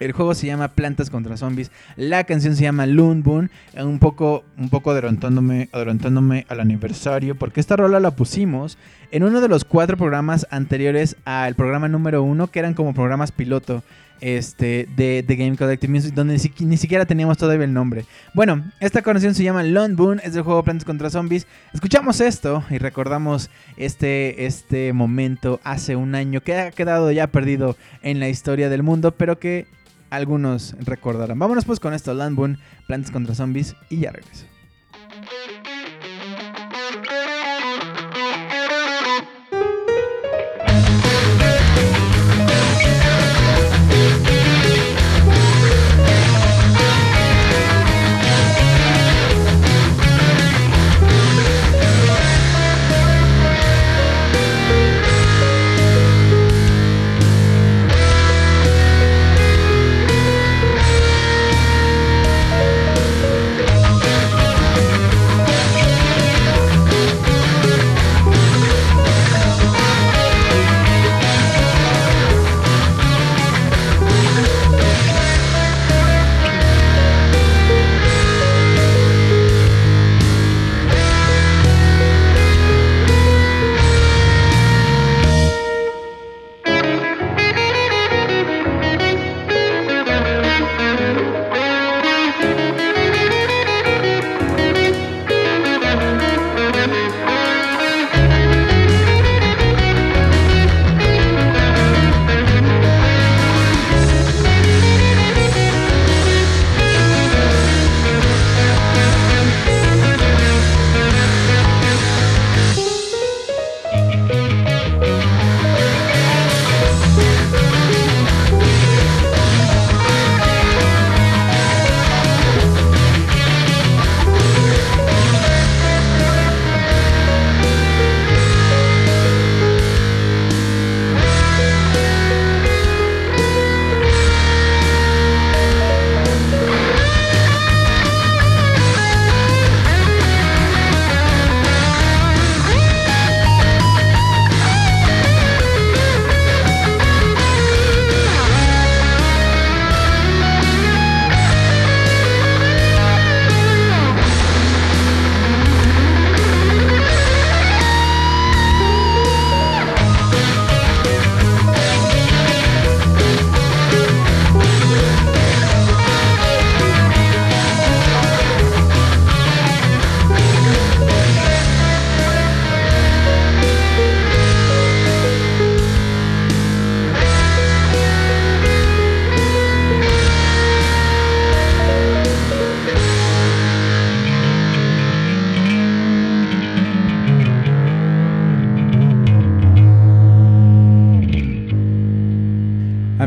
[0.00, 1.70] el juego se llama Plantas contra Zombies.
[1.96, 3.50] La canción se llama Loon Boon.
[3.76, 7.36] Un poco, un poco adelantándome, adelantándome al aniversario.
[7.36, 8.76] Porque esta rola la pusimos
[9.12, 12.48] en uno de los cuatro programas anteriores al programa número uno.
[12.48, 13.84] Que eran como programas piloto
[14.20, 16.14] este, de, The Game Collective Music.
[16.14, 18.04] Donde ni, siquiera teníamos todavía el nombre.
[18.34, 20.20] Bueno, esta canción se llama Loon Boon.
[20.24, 21.46] Es del juego Plantas contra Zombies.
[21.72, 26.40] Escuchamos esto y recordamos este, este momento hace un año.
[26.40, 29.12] Que ha quedado ya perdido en la historia del mundo.
[29.12, 29.66] Pero que
[30.10, 31.38] algunos recordarán.
[31.38, 34.46] Vámonos pues con esto, Landboon, Plantas contra Zombies y ya regreso.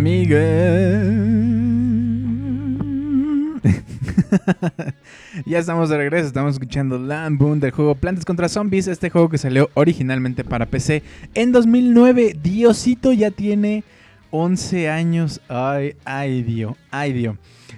[5.45, 9.27] ya estamos de regreso, estamos escuchando Land Boom del juego Plantas contra Zombies, este juego
[9.27, 12.37] que salió originalmente para PC en 2009.
[12.41, 13.83] Diosito ya tiene
[14.31, 15.41] 11 años.
[15.49, 17.35] Ay, ay, Dios, ay, Dios.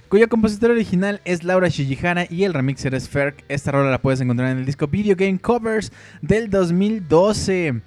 [0.08, 3.44] Cuyo compositor original es Laura Shijihara y el remixer es Ferk.
[3.48, 7.82] Esta rola la puedes encontrar en el disco Video Game Covers del 2012.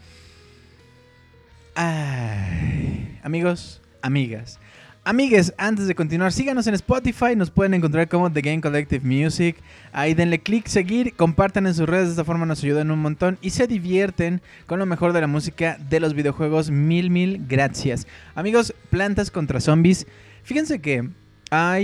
[1.76, 4.58] Ay, amigos, amigas.
[5.04, 9.56] Amigues, antes de continuar, síganos en Spotify, nos pueden encontrar como The Game Collective Music.
[9.92, 13.37] Ahí denle click, seguir, compartan en sus redes, de esta forma nos ayudan un montón
[13.42, 16.70] y se divierten con lo mejor de la música de los videojuegos.
[16.70, 18.06] Mil, mil gracias.
[18.37, 20.06] Amigos, plantas contra zombies.
[20.44, 21.08] Fíjense que
[21.50, 21.79] a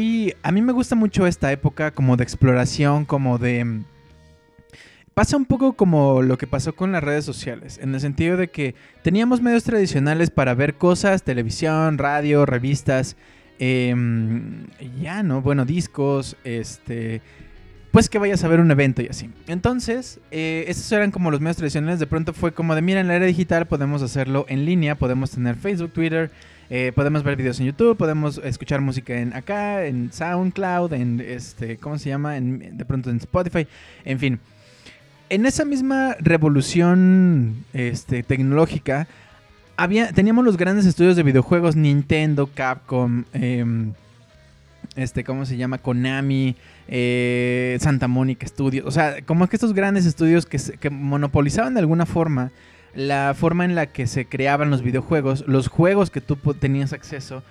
[0.53, 3.83] mí me gusta mucho esta época como de exploración, como de
[5.19, 8.51] pasa un poco como lo que pasó con las redes sociales, en el sentido de
[8.51, 13.17] que teníamos medios tradicionales para ver cosas, televisión, radio, revistas,
[13.59, 14.69] em,
[15.03, 15.43] ya, ¿no?
[15.43, 17.21] Bueno, discos, este...
[17.91, 19.29] Pues que vayas a ver un evento y así.
[19.49, 21.99] Entonces, eh, esos eran como los medios tradicionales.
[21.99, 25.33] De pronto fue como de, mira, en la era digital podemos hacerlo en línea, podemos
[25.33, 26.31] tener Facebook, Twitter,
[26.71, 31.77] eh, podemos ver videos en YouTube, podemos escuchar música en acá, en SoundCloud, en este,
[31.77, 32.35] ¿cómo se llama?
[32.35, 33.67] de pronto en Spotify,
[34.05, 34.41] en fin
[35.31, 39.09] en esa misma revolución este, tecnológica,
[39.77, 43.93] había, teníamos los grandes estudios de videojuegos, Nintendo, Capcom, em,
[44.97, 45.79] este, ¿cómo se llama?
[45.79, 46.57] Konami,
[46.89, 48.87] eh, Santa Mónica Studios.
[48.87, 52.51] O sea, como que estos grandes estudios que, que monopolizaban de alguna forma
[52.95, 57.43] la forma en la que se creaban los videojuegos, los juegos que tú tenías acceso.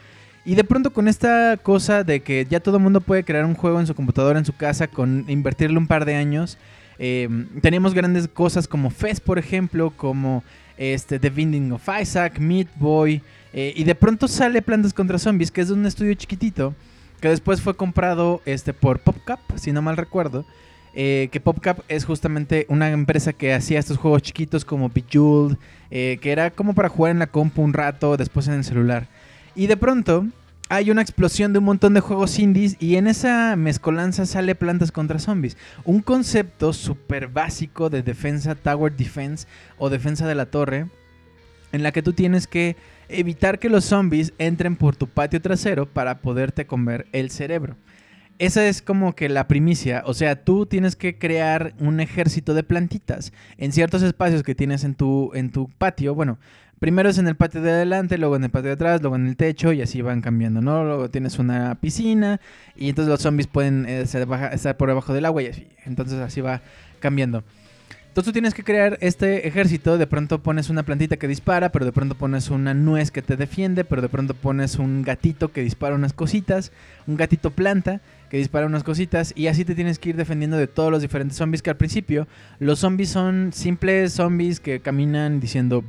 [0.46, 3.80] Y de pronto con esta cosa de que ya todo mundo puede crear un juego
[3.80, 6.58] en su computadora, en su casa, con invertirle un par de años,
[7.00, 10.44] em, teníamos grandes cosas como Fest, por ejemplo, como
[10.78, 13.22] este, The Binding of Isaac, Meat Boy,
[13.54, 16.76] eh, y de pronto sale Plantas contra Zombies, que es de un estudio chiquitito,
[17.20, 20.46] que después fue comprado este, por PopCap, si no mal recuerdo.
[21.00, 25.58] Eh, que PopCap es justamente una empresa que hacía estos juegos chiquitos como Bejeweled,
[25.92, 29.08] eh, que era como para jugar en la compu un rato, después en el celular.
[29.56, 30.26] Y de pronto
[30.70, 34.92] hay una explosión de un montón de juegos indies y en esa mezcolanza sale Plantas
[34.92, 35.58] contra Zombies.
[35.86, 39.48] Un concepto súper básico de defensa, Tower Defense
[39.78, 40.88] o defensa de la torre,
[41.72, 42.76] en la que tú tienes que
[43.10, 47.78] evitar que los zombies entren por tu patio trasero para poderte comer el cerebro
[48.40, 50.04] esa es como que la primicia.
[50.06, 54.84] O sea, tú tienes que crear un ejército de plantitas en ciertos espacios que tienes
[54.84, 56.14] en tu, en tu patio.
[56.14, 56.38] Bueno,
[56.80, 59.28] primero es en el patio de adelante, luego en el patio de atrás, luego en
[59.28, 60.84] el techo y así van cambiando, ¿no?
[60.84, 62.40] Luego tienes una piscina
[62.76, 65.68] y entonces los zombies pueden eh, estar por debajo del agua y así.
[65.86, 66.62] Entonces así va
[67.00, 67.44] cambiando.
[68.18, 71.86] Entonces tú tienes que crear este ejército, de pronto pones una plantita que dispara, pero
[71.86, 75.62] de pronto pones una nuez que te defiende, pero de pronto pones un gatito que
[75.62, 76.72] dispara unas cositas,
[77.06, 78.02] un gatito planta
[78.32, 81.38] que dispara unas cositas y así te tienes que ir defendiendo de todos los diferentes
[81.38, 85.84] zombies que al principio los zombies son simples zombies que caminan diciendo.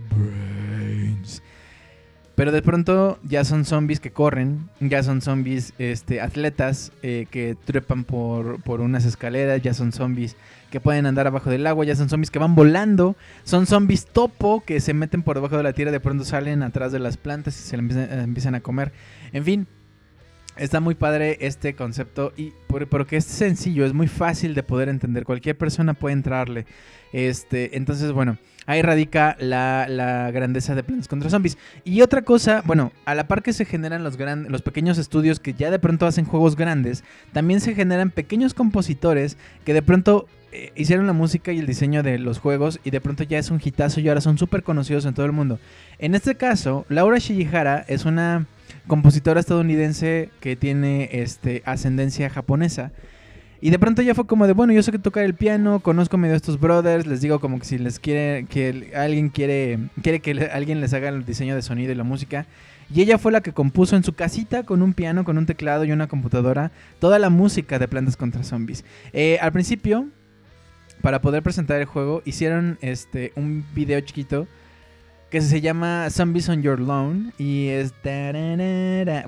[2.39, 7.57] Pero de pronto ya son zombies que corren, ya son zombies este, atletas eh, que
[7.65, 10.37] trepan por, por unas escaleras, ya son zombies
[10.71, 14.63] que pueden andar abajo del agua, ya son zombies que van volando, son zombies topo
[14.65, 17.59] que se meten por debajo de la tierra, de pronto salen atrás de las plantas
[17.59, 18.93] y se empiezan, a comer.
[19.33, 19.67] En fin,
[20.59, 25.25] está muy padre este concepto y porque es sencillo, es muy fácil de poder entender,
[25.25, 26.67] cualquier persona puede entrarle.
[27.13, 28.37] Este, entonces, bueno,
[28.67, 31.57] ahí radica la, grandeza de Plantas contra Zombies.
[31.85, 35.55] Y otra cosa, bueno, a la par que se generan los, los pequeños estudios que
[35.55, 37.03] ya de pronto hacen juegos grandes,
[37.33, 42.03] también se generan pequeños compositores que de pronto eh, hicieron la música y el diseño
[42.03, 45.05] de los juegos y de pronto ya es un hitazo y ahora son súper conocidos
[45.05, 45.59] en todo el mundo.
[45.99, 48.47] En este caso, Laura Shihara es una
[48.89, 52.91] compositora estadounidense que tiene este, ascendencia japonesa.
[53.61, 56.17] Y de pronto ya fue como de, bueno, yo sé que tocar el piano, conozco
[56.17, 60.21] medio a estos brothers, les digo como que si les quiere, que alguien quiere, quiere
[60.21, 62.47] que alguien les haga el diseño de sonido y la música.
[62.93, 65.85] Y ella fue la que compuso en su casita con un piano, con un teclado
[65.85, 66.71] y una computadora
[67.01, 68.85] toda la música de Plantas contra Zombies.
[69.13, 70.07] Eh, al principio
[71.03, 74.47] para poder presentar el juego, hicieron este un video chiquito
[75.31, 77.93] que se llama Zombies on Your Lawn y es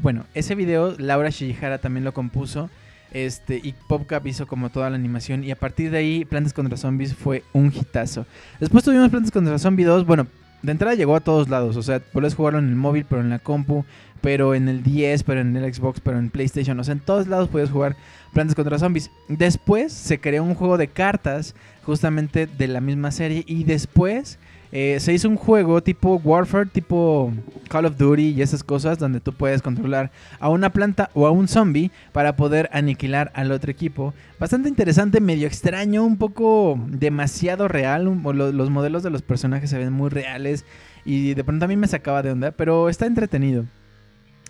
[0.01, 2.71] bueno, ese video Laura Shihara también lo compuso.
[3.13, 5.43] Este, y PopCap hizo como toda la animación.
[5.43, 8.25] Y a partir de ahí, Plantas contra Zombies fue un hitazo.
[8.61, 10.07] Después tuvimos Plantas contra Zombies 2.
[10.07, 10.29] Bueno,
[10.63, 11.77] de entrada llegó a todos lados.
[11.77, 13.85] O sea, puedes jugarlo en el móvil, pero en la compu,
[14.21, 16.79] pero en el 10, pero en el Xbox, pero en PlayStation.
[16.79, 17.97] O sea, en todos lados puedes jugar
[18.33, 19.11] Plantas contra Zombies.
[19.29, 24.39] Después se creó un juego de cartas justamente de la misma serie y después
[24.73, 27.33] eh, se hizo un juego tipo Warfare, tipo
[27.69, 31.31] Call of Duty y esas cosas donde tú puedes controlar a una planta o a
[31.31, 34.15] un zombie para poder aniquilar al otro equipo.
[34.39, 38.05] Bastante interesante, medio extraño, un poco demasiado real.
[38.05, 40.65] los modelos de los personajes se ven muy reales
[41.05, 43.65] y de pronto a mí me sacaba de onda, pero está entretenido.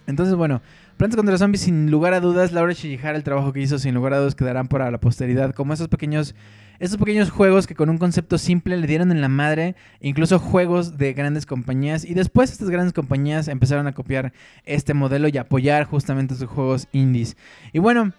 [0.06, 0.60] Entonces, bueno,
[1.00, 3.94] Plantas contra los Zombies, sin lugar a dudas, Laura Shihara, el trabajo que hizo, sin
[3.94, 5.54] lugar a dudas, quedarán para la posteridad.
[5.54, 6.34] Como esos pequeños,
[6.80, 10.98] esos pequeños juegos que con un concepto simple le dieron en la madre, incluso juegos
[10.98, 12.04] de grandes compañías.
[12.04, 14.32] Y después estas grandes compañías empezaron a copiar
[14.64, 17.36] este modelo y apoyar justamente sus juegos indies.
[17.72, 18.12] Y bueno,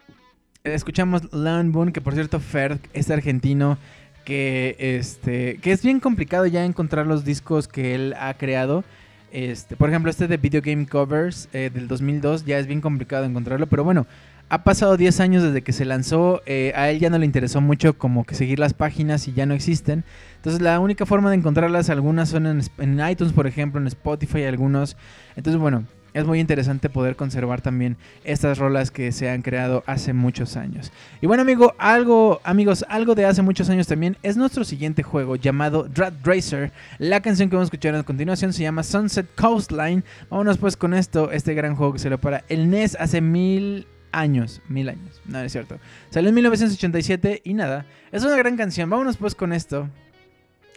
[0.64, 3.78] escuchamos Leon Boone, que por cierto, Fer es argentino
[4.24, 8.84] que este que es bien complicado ya encontrar los discos que él ha creado
[9.32, 13.24] este, por ejemplo, este de Video Game Covers eh, del 2002 ya es bien complicado
[13.24, 14.06] encontrarlo, pero bueno,
[14.52, 17.62] ha pasado 10 años desde que se lanzó, eh, a él ya no le interesó
[17.62, 20.04] mucho como que seguir las páginas y ya no existen.
[20.36, 24.98] Entonces la única forma de encontrarlas, algunas son en, iTunes, por ejemplo, en Spotify, algunos.
[25.38, 27.96] Entonces bueno, es muy interesante poder conservar también
[28.26, 30.92] estas rolas que se han creado hace muchos años.
[31.22, 35.38] Y bueno, amigo, algo, amigos, algo de hace muchos años también es nuestro siguiente juego
[35.38, 36.74] llamado Drat Racer.
[36.98, 40.04] La canción que vamos a escuchar a continuación se llama Sunset Coastline.
[40.30, 43.88] Vámonos pues con esto, este gran juego que se lo para el NES hace mil
[44.12, 45.80] años, mil años, no, es cierto.
[46.10, 48.90] Salió en 1987 y nada, es una gran canción.
[48.90, 49.90] Vámonos pues con esto.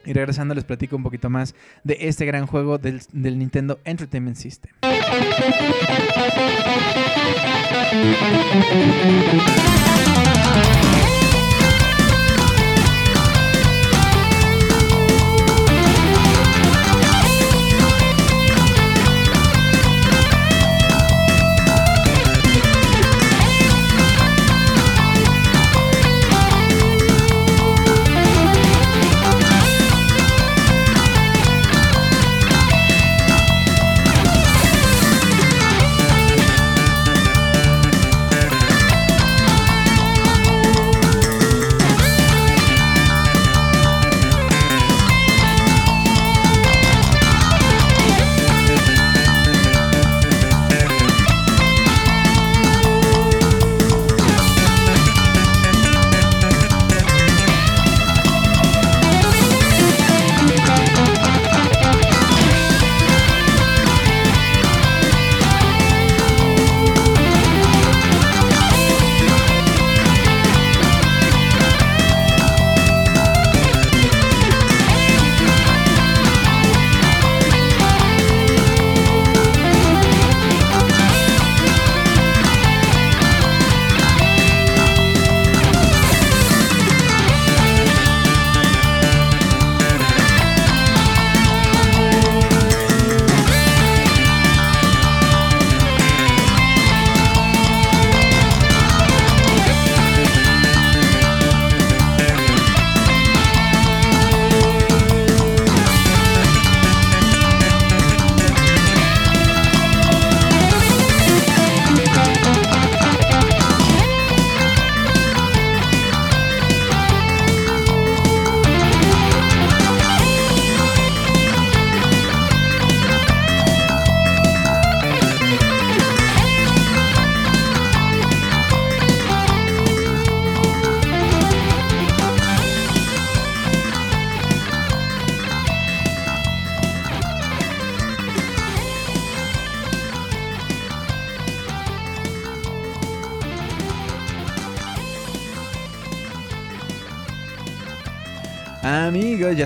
[0.07, 4.37] Y regresando les platico un poquito más de este gran juego del, del Nintendo Entertainment
[4.37, 4.73] System.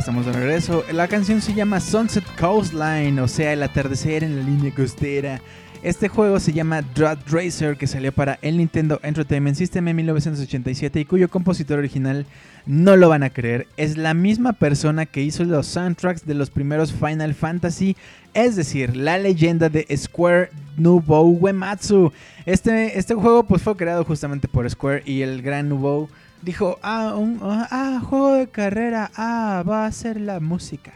[0.09, 0.85] Estamos de regreso.
[0.91, 5.43] La canción se llama Sunset Coastline, o sea, el atardecer en la línea costera.
[5.83, 11.01] Este juego se llama Drought Racer, que salió para el Nintendo Entertainment System en 1987
[11.01, 12.25] y cuyo compositor original,
[12.65, 16.49] no lo van a creer, es la misma persona que hizo los soundtracks de los
[16.49, 17.95] primeros Final Fantasy,
[18.33, 20.49] es decir, la leyenda de Square
[20.79, 22.15] Nouveau Uematsu.
[22.47, 26.09] Este, este juego pues, fue creado justamente por Square y el gran Nouveau
[26.43, 30.93] dijo, ah, un ah, juego de carrera, ah, va a ser la música.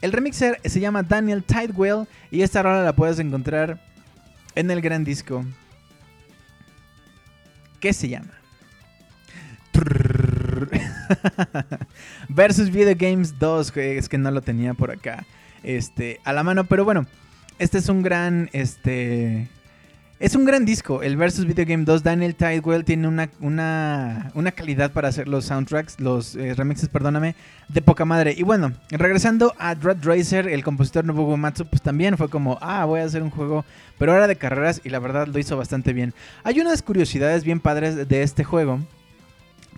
[0.00, 3.80] El remixer se llama Daniel Tidewell y esta rola la puedes encontrar
[4.54, 5.44] en el gran disco.
[7.80, 8.32] ¿Qué se llama?
[12.28, 15.24] Versus Video Games 2, es que no lo tenía por acá
[15.62, 17.06] este, a la mano, pero bueno,
[17.58, 19.48] este es un gran, este,
[20.20, 21.02] es un gran disco.
[21.02, 26.00] El Versus Video Game 2, Daniel Tidewell tiene una, una, calidad para hacer los soundtracks,
[26.00, 27.36] los eh, remixes, perdóname,
[27.68, 28.34] de poca madre.
[28.36, 32.84] Y bueno, regresando a Dread Racer, el compositor Nobuo Matsu, pues también fue como, ah,
[32.84, 33.64] voy a hacer un juego,
[33.98, 36.12] pero ahora de carreras y la verdad lo hizo bastante bien.
[36.42, 38.80] Hay unas curiosidades bien padres de este juego.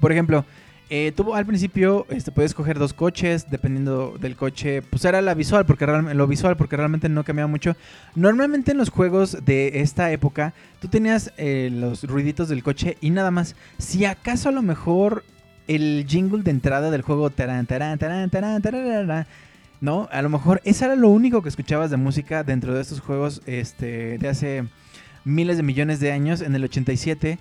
[0.00, 0.46] Por ejemplo,
[0.92, 5.34] eh, tuvo al principio, este, puedes escoger dos coches, dependiendo del coche, pues era la
[5.34, 7.76] visual, porque lo visual, porque realmente no cambiaba mucho.
[8.16, 13.10] Normalmente en los juegos de esta época, tú tenías eh, los ruiditos del coche y
[13.10, 13.54] nada más.
[13.78, 15.24] Si acaso a lo mejor
[15.68, 19.26] el jingle de entrada del juego, taran, taran, taran,
[19.80, 20.08] ¿no?
[20.10, 23.42] A lo mejor ese era lo único que escuchabas de música dentro de estos juegos
[23.46, 24.64] este, de hace
[25.24, 27.38] miles de millones de años, en el 87.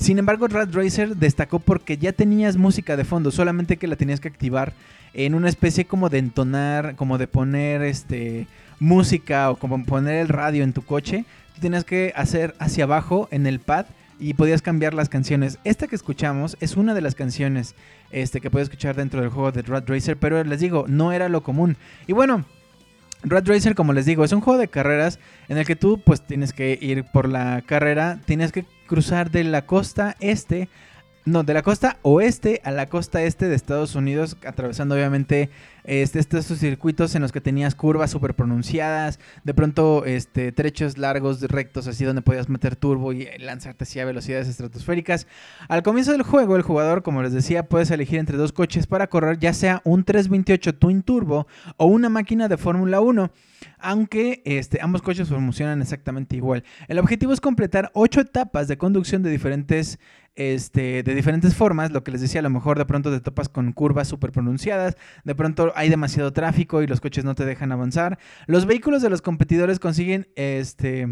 [0.00, 4.18] Sin embargo, Rat Racer destacó porque ya tenías música de fondo, solamente que la tenías
[4.18, 4.72] que activar
[5.12, 8.46] en una especie como de entonar, como de poner este
[8.78, 11.26] música o como poner el radio en tu coche.
[11.54, 13.84] Tú tenías que hacer hacia abajo en el pad
[14.18, 15.58] y podías cambiar las canciones.
[15.64, 17.74] Esta que escuchamos es una de las canciones
[18.10, 21.28] este, que puedes escuchar dentro del juego de Rat Racer, pero les digo, no era
[21.28, 21.76] lo común.
[22.06, 22.46] Y bueno,
[23.22, 25.18] Red Racer, como les digo, es un juego de carreras
[25.48, 29.44] en el que tú pues tienes que ir por la carrera, tienes que cruzar de
[29.44, 30.68] la costa este,
[31.24, 35.50] no, de la costa oeste a la costa este de Estados Unidos, atravesando obviamente
[35.84, 41.42] este, estos circuitos en los que tenías curvas súper pronunciadas, de pronto este, trechos largos,
[41.42, 45.26] rectos, así donde podías meter turbo y lanzarte hacia velocidades estratosféricas.
[45.68, 49.08] Al comienzo del juego, el jugador, como les decía, puedes elegir entre dos coches para
[49.08, 51.46] correr, ya sea un 328 Twin Turbo
[51.76, 53.30] o una máquina de Fórmula 1
[53.78, 56.64] aunque este, ambos coches funcionan exactamente igual.
[56.88, 59.98] El objetivo es completar ocho etapas de conducción de diferentes,
[60.34, 61.90] este, de diferentes formas.
[61.90, 64.96] Lo que les decía, a lo mejor de pronto te topas con curvas súper pronunciadas,
[65.24, 68.18] de pronto hay demasiado tráfico y los coches no te dejan avanzar.
[68.46, 71.08] Los vehículos de los competidores consiguen este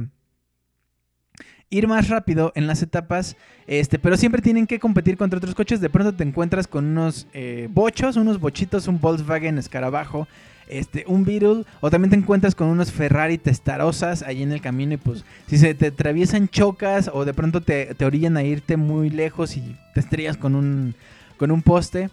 [1.71, 5.81] ir más rápido en las etapas, este, pero siempre tienen que competir contra otros coches.
[5.81, 10.27] De pronto te encuentras con unos eh, bochos, unos bochitos, un Volkswagen escarabajo
[10.69, 14.95] este, un Beetle, o también te encuentras con unos Ferrari testarosas ahí en el camino
[14.95, 19.11] y pues si se te atraviesan chocas o de pronto te, orillan a irte muy
[19.11, 20.95] lejos y te estrellas con un,
[21.37, 22.11] con un poste.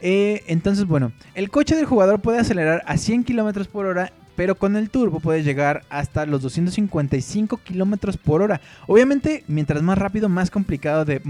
[0.00, 4.56] Eh, entonces, bueno, el coche del jugador puede acelerar a 100 km por hora pero
[4.56, 8.60] con el turbo puedes llegar hasta los 255 km por hora.
[8.88, 11.20] Obviamente, mientras más rápido, más complicado de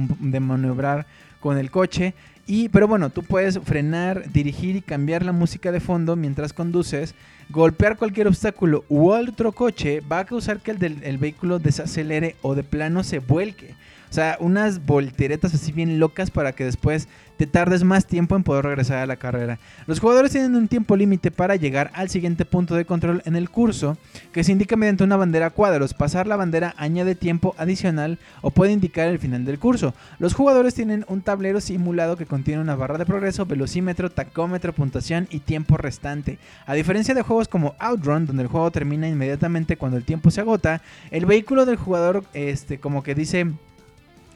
[0.41, 1.05] maniobrar
[1.45, 2.15] con el coche.
[2.47, 7.15] Y, pero bueno, tú puedes frenar, dirigir y cambiar la música de fondo mientras conduces.
[7.49, 12.37] Golpear cualquier obstáculo u otro coche va a causar que el, del, el vehículo desacelere
[12.43, 13.75] o de plano se vuelque.
[14.11, 18.45] O sea, unas volteretas así bien locas para que después te tardes más tiempo en
[18.45, 19.59] poder regresar a la carrera.
[19.87, 23.51] Los jugadores tienen un tiempo límite para llegar al siguiente punto de control en el
[23.51, 23.97] curso,
[24.33, 25.95] que se indica mediante una bandera a cuadros.
[25.95, 29.95] Pasar la bandera añade tiempo adicional o puede indicar el final del curso.
[30.19, 35.27] Los jugadores tienen un tablero simulado que contiene una barra de progreso, velocímetro, tacómetro, puntuación
[35.31, 36.39] y tiempo restante.
[36.67, 40.41] A diferencia de juegos como Outrun, donde el juego termina inmediatamente cuando el tiempo se
[40.41, 43.47] agota, el vehículo del jugador, este, como que dice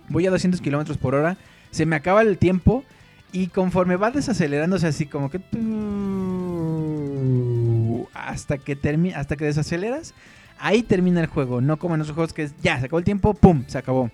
[0.08, 1.36] voy a 200 kilómetros por hora,
[1.70, 2.84] se me acaba el tiempo
[3.32, 5.40] y conforme va desacelerándose así como que
[8.14, 10.14] hasta que termina hasta que desaceleras,
[10.58, 13.04] ahí termina el juego, no como en otros juegos que es ya, se acabó el
[13.04, 14.10] tiempo, pum, se acabó.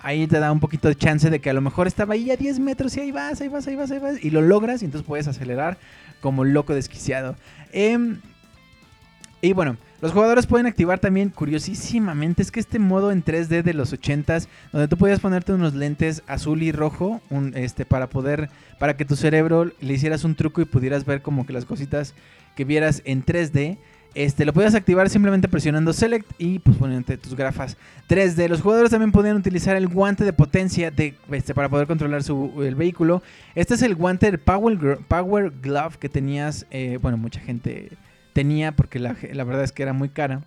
[0.00, 2.36] Ahí te da un poquito de chance de que a lo mejor estaba ahí a
[2.36, 4.84] 10 metros y ahí vas, ahí vas, ahí vas, ahí vas, y lo logras y
[4.84, 5.76] entonces puedes acelerar
[6.20, 7.36] como loco desquiciado.
[7.72, 8.20] Em,
[9.42, 13.74] y bueno, los jugadores pueden activar también, curiosísimamente, es que este modo en 3D de
[13.74, 18.48] los 80s, donde tú podías ponerte unos lentes azul y rojo, un, este, para poder,
[18.78, 22.14] para que tu cerebro le hicieras un truco y pudieras ver como que las cositas
[22.54, 23.78] que vieras en 3D.
[24.14, 27.76] Este, lo podías activar simplemente presionando Select y pues poniéndote tus grafas
[28.08, 28.48] 3D.
[28.48, 32.62] Los jugadores también podían utilizar el guante de potencia de, este, para poder controlar su,
[32.62, 33.22] el vehículo.
[33.54, 37.90] Este es el guante, el Power, Power Glove que tenías, eh, bueno, mucha gente
[38.32, 40.42] tenía, porque la, verdad es que era muy cara,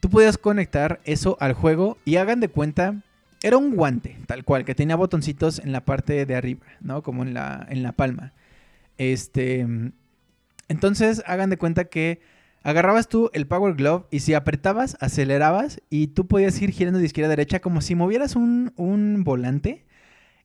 [0.00, 3.02] tú podías conectar eso al juego y hagan de cuenta,
[3.42, 7.02] era un guante, tal cual, que tenía botoncitos en la parte de arriba, ¿no?
[7.02, 8.32] Como en la, en la palma.
[8.98, 9.66] Este,
[10.68, 12.20] entonces, hagan de cuenta que
[12.62, 17.06] agarrabas tú el Power Glove y si apretabas, acelerabas y tú podías ir girando de
[17.06, 19.86] izquierda a derecha como si movieras un, un volante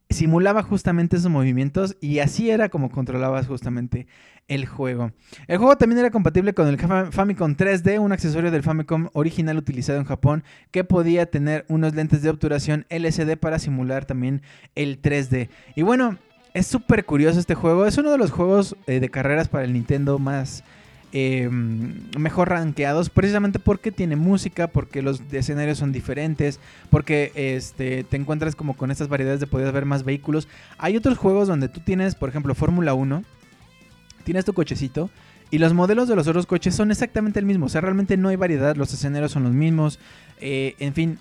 [0.10, 4.08] simulaba justamente esos movimientos y así era como controlabas justamente
[4.48, 5.12] el juego.
[5.48, 10.00] El juego también era compatible con el Famicom 3D, un accesorio del Famicom original utilizado
[10.00, 14.42] en Japón que podía tener unos lentes de obturación LCD para simular también
[14.76, 15.50] el 3D.
[15.76, 16.18] Y bueno,
[16.54, 19.74] es súper curioso este juego, es uno de los juegos eh, de carreras para el
[19.74, 20.64] Nintendo más
[21.18, 28.18] Em, mejor rankeados precisamente porque tiene música, porque los escenarios son diferentes, porque este, te
[28.18, 30.50] encuentras como con estas variedades de poder ver más vehículos.
[30.78, 33.24] Hay otros juegos donde tú tienes, por ejemplo, Fórmula 1,
[34.26, 35.10] tienes tu cochecito.
[35.52, 37.68] Y los modelos de los otros coches son exactamente el mismo.
[37.68, 38.76] O sea, realmente no hay variedad.
[38.76, 40.00] Los escenarios son los mismos.
[40.42, 41.20] Eh, en fin,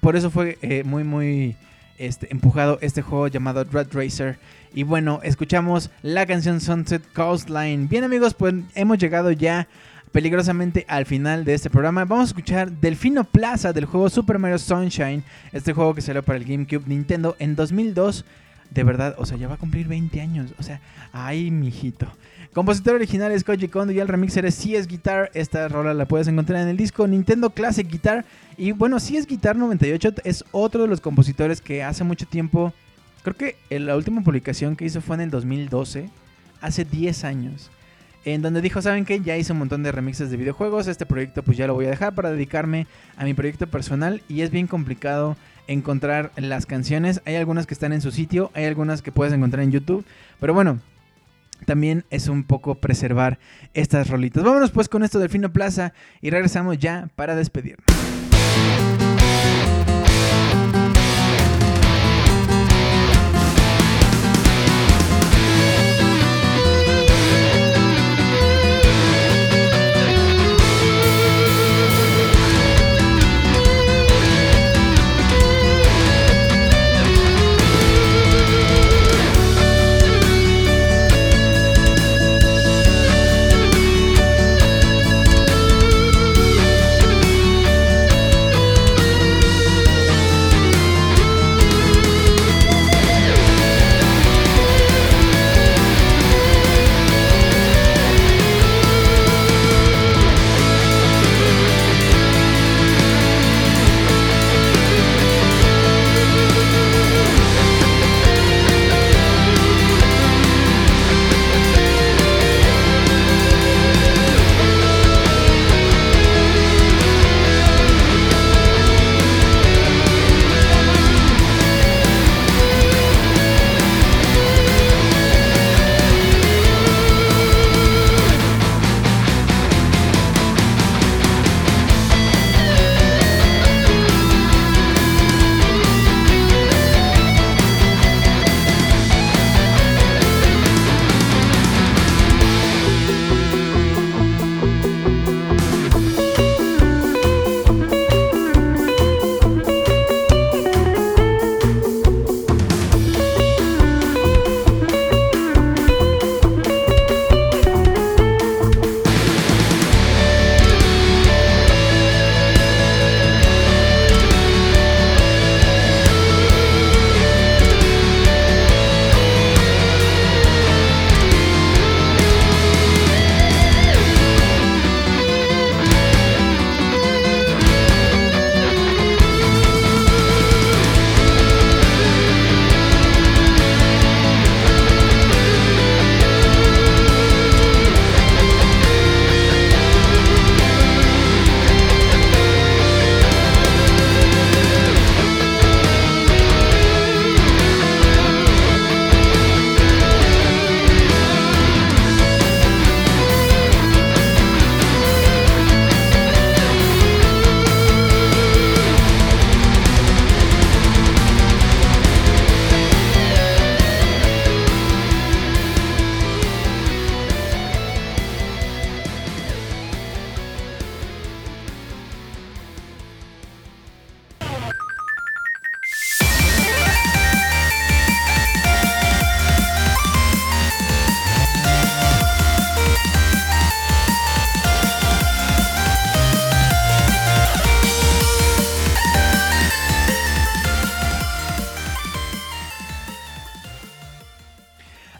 [0.00, 1.56] por eso fue eh, muy, muy
[1.98, 4.38] este, empujado este juego llamado Red Racer.
[4.72, 7.88] Y bueno, escuchamos la canción Sunset Coastline.
[7.88, 9.66] Bien amigos, pues hemos llegado ya
[10.12, 12.04] peligrosamente al final de este programa.
[12.04, 15.24] Vamos a escuchar Delfino Plaza del juego Super Mario Sunshine.
[15.52, 18.24] Este juego que salió para el GameCube Nintendo en 2002.
[18.70, 20.54] De verdad, o sea, ya va a cumplir 20 años.
[20.58, 20.80] O sea,
[21.12, 22.06] ay, mijito.
[22.52, 25.30] Compositor original es Koji Kondo y el remixer es CS Guitar.
[25.34, 28.24] Esta rola la puedes encontrar en el disco Nintendo Classic Guitar.
[28.56, 32.72] Y bueno, CS Guitar 98 es otro de los compositores que hace mucho tiempo,
[33.22, 36.10] creo que la última publicación que hizo fue en el 2012,
[36.60, 37.70] hace 10 años.
[38.24, 39.20] En donde dijo, ¿saben qué?
[39.20, 40.86] Ya hice un montón de remixes de videojuegos.
[40.86, 44.22] Este proyecto pues ya lo voy a dejar para dedicarme a mi proyecto personal.
[44.28, 45.36] Y es bien complicado
[45.68, 47.22] encontrar las canciones.
[47.24, 50.04] Hay algunas que están en su sitio, hay algunas que puedes encontrar en YouTube.
[50.40, 50.80] Pero bueno,
[51.64, 53.38] también es un poco preservar
[53.74, 54.42] estas rolitas.
[54.42, 58.07] Vámonos pues con esto del Fino Plaza y regresamos ya para despedirnos.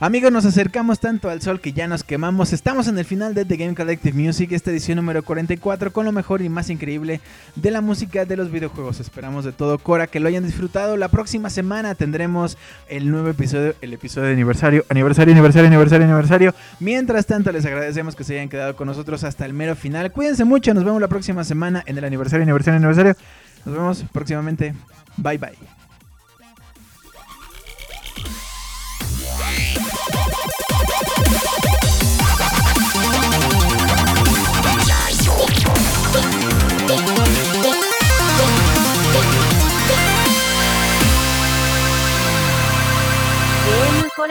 [0.09, 2.55] Amigos, nos acercamos tanto al sol que ya nos quemamos.
[2.55, 6.13] Estamos en el final de The Game Collective Music, esta edición número 44, con lo
[6.13, 7.21] mejor y más increíble
[7.57, 9.01] de la música de los videojuegos.
[9.01, 10.97] Esperamos de todo Cora que lo hayan disfrutado.
[10.97, 12.57] La próxima semana tendremos
[12.89, 16.55] el nuevo episodio, el episodio de aniversario, aniversario, aniversario, aniversario, aniversario.
[16.81, 20.11] Mientras tanto, les agradecemos que se hayan quedado con nosotros hasta el mero final.
[20.11, 23.15] Cuídense mucho, nos vemos la próxima semana en el aniversario, aniversario, aniversario.
[23.67, 24.73] Nos vemos próximamente.
[25.19, 25.78] Bye bye.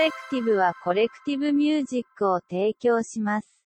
[0.08, 3.57] レクティブはコレクティブミュージックを提供します。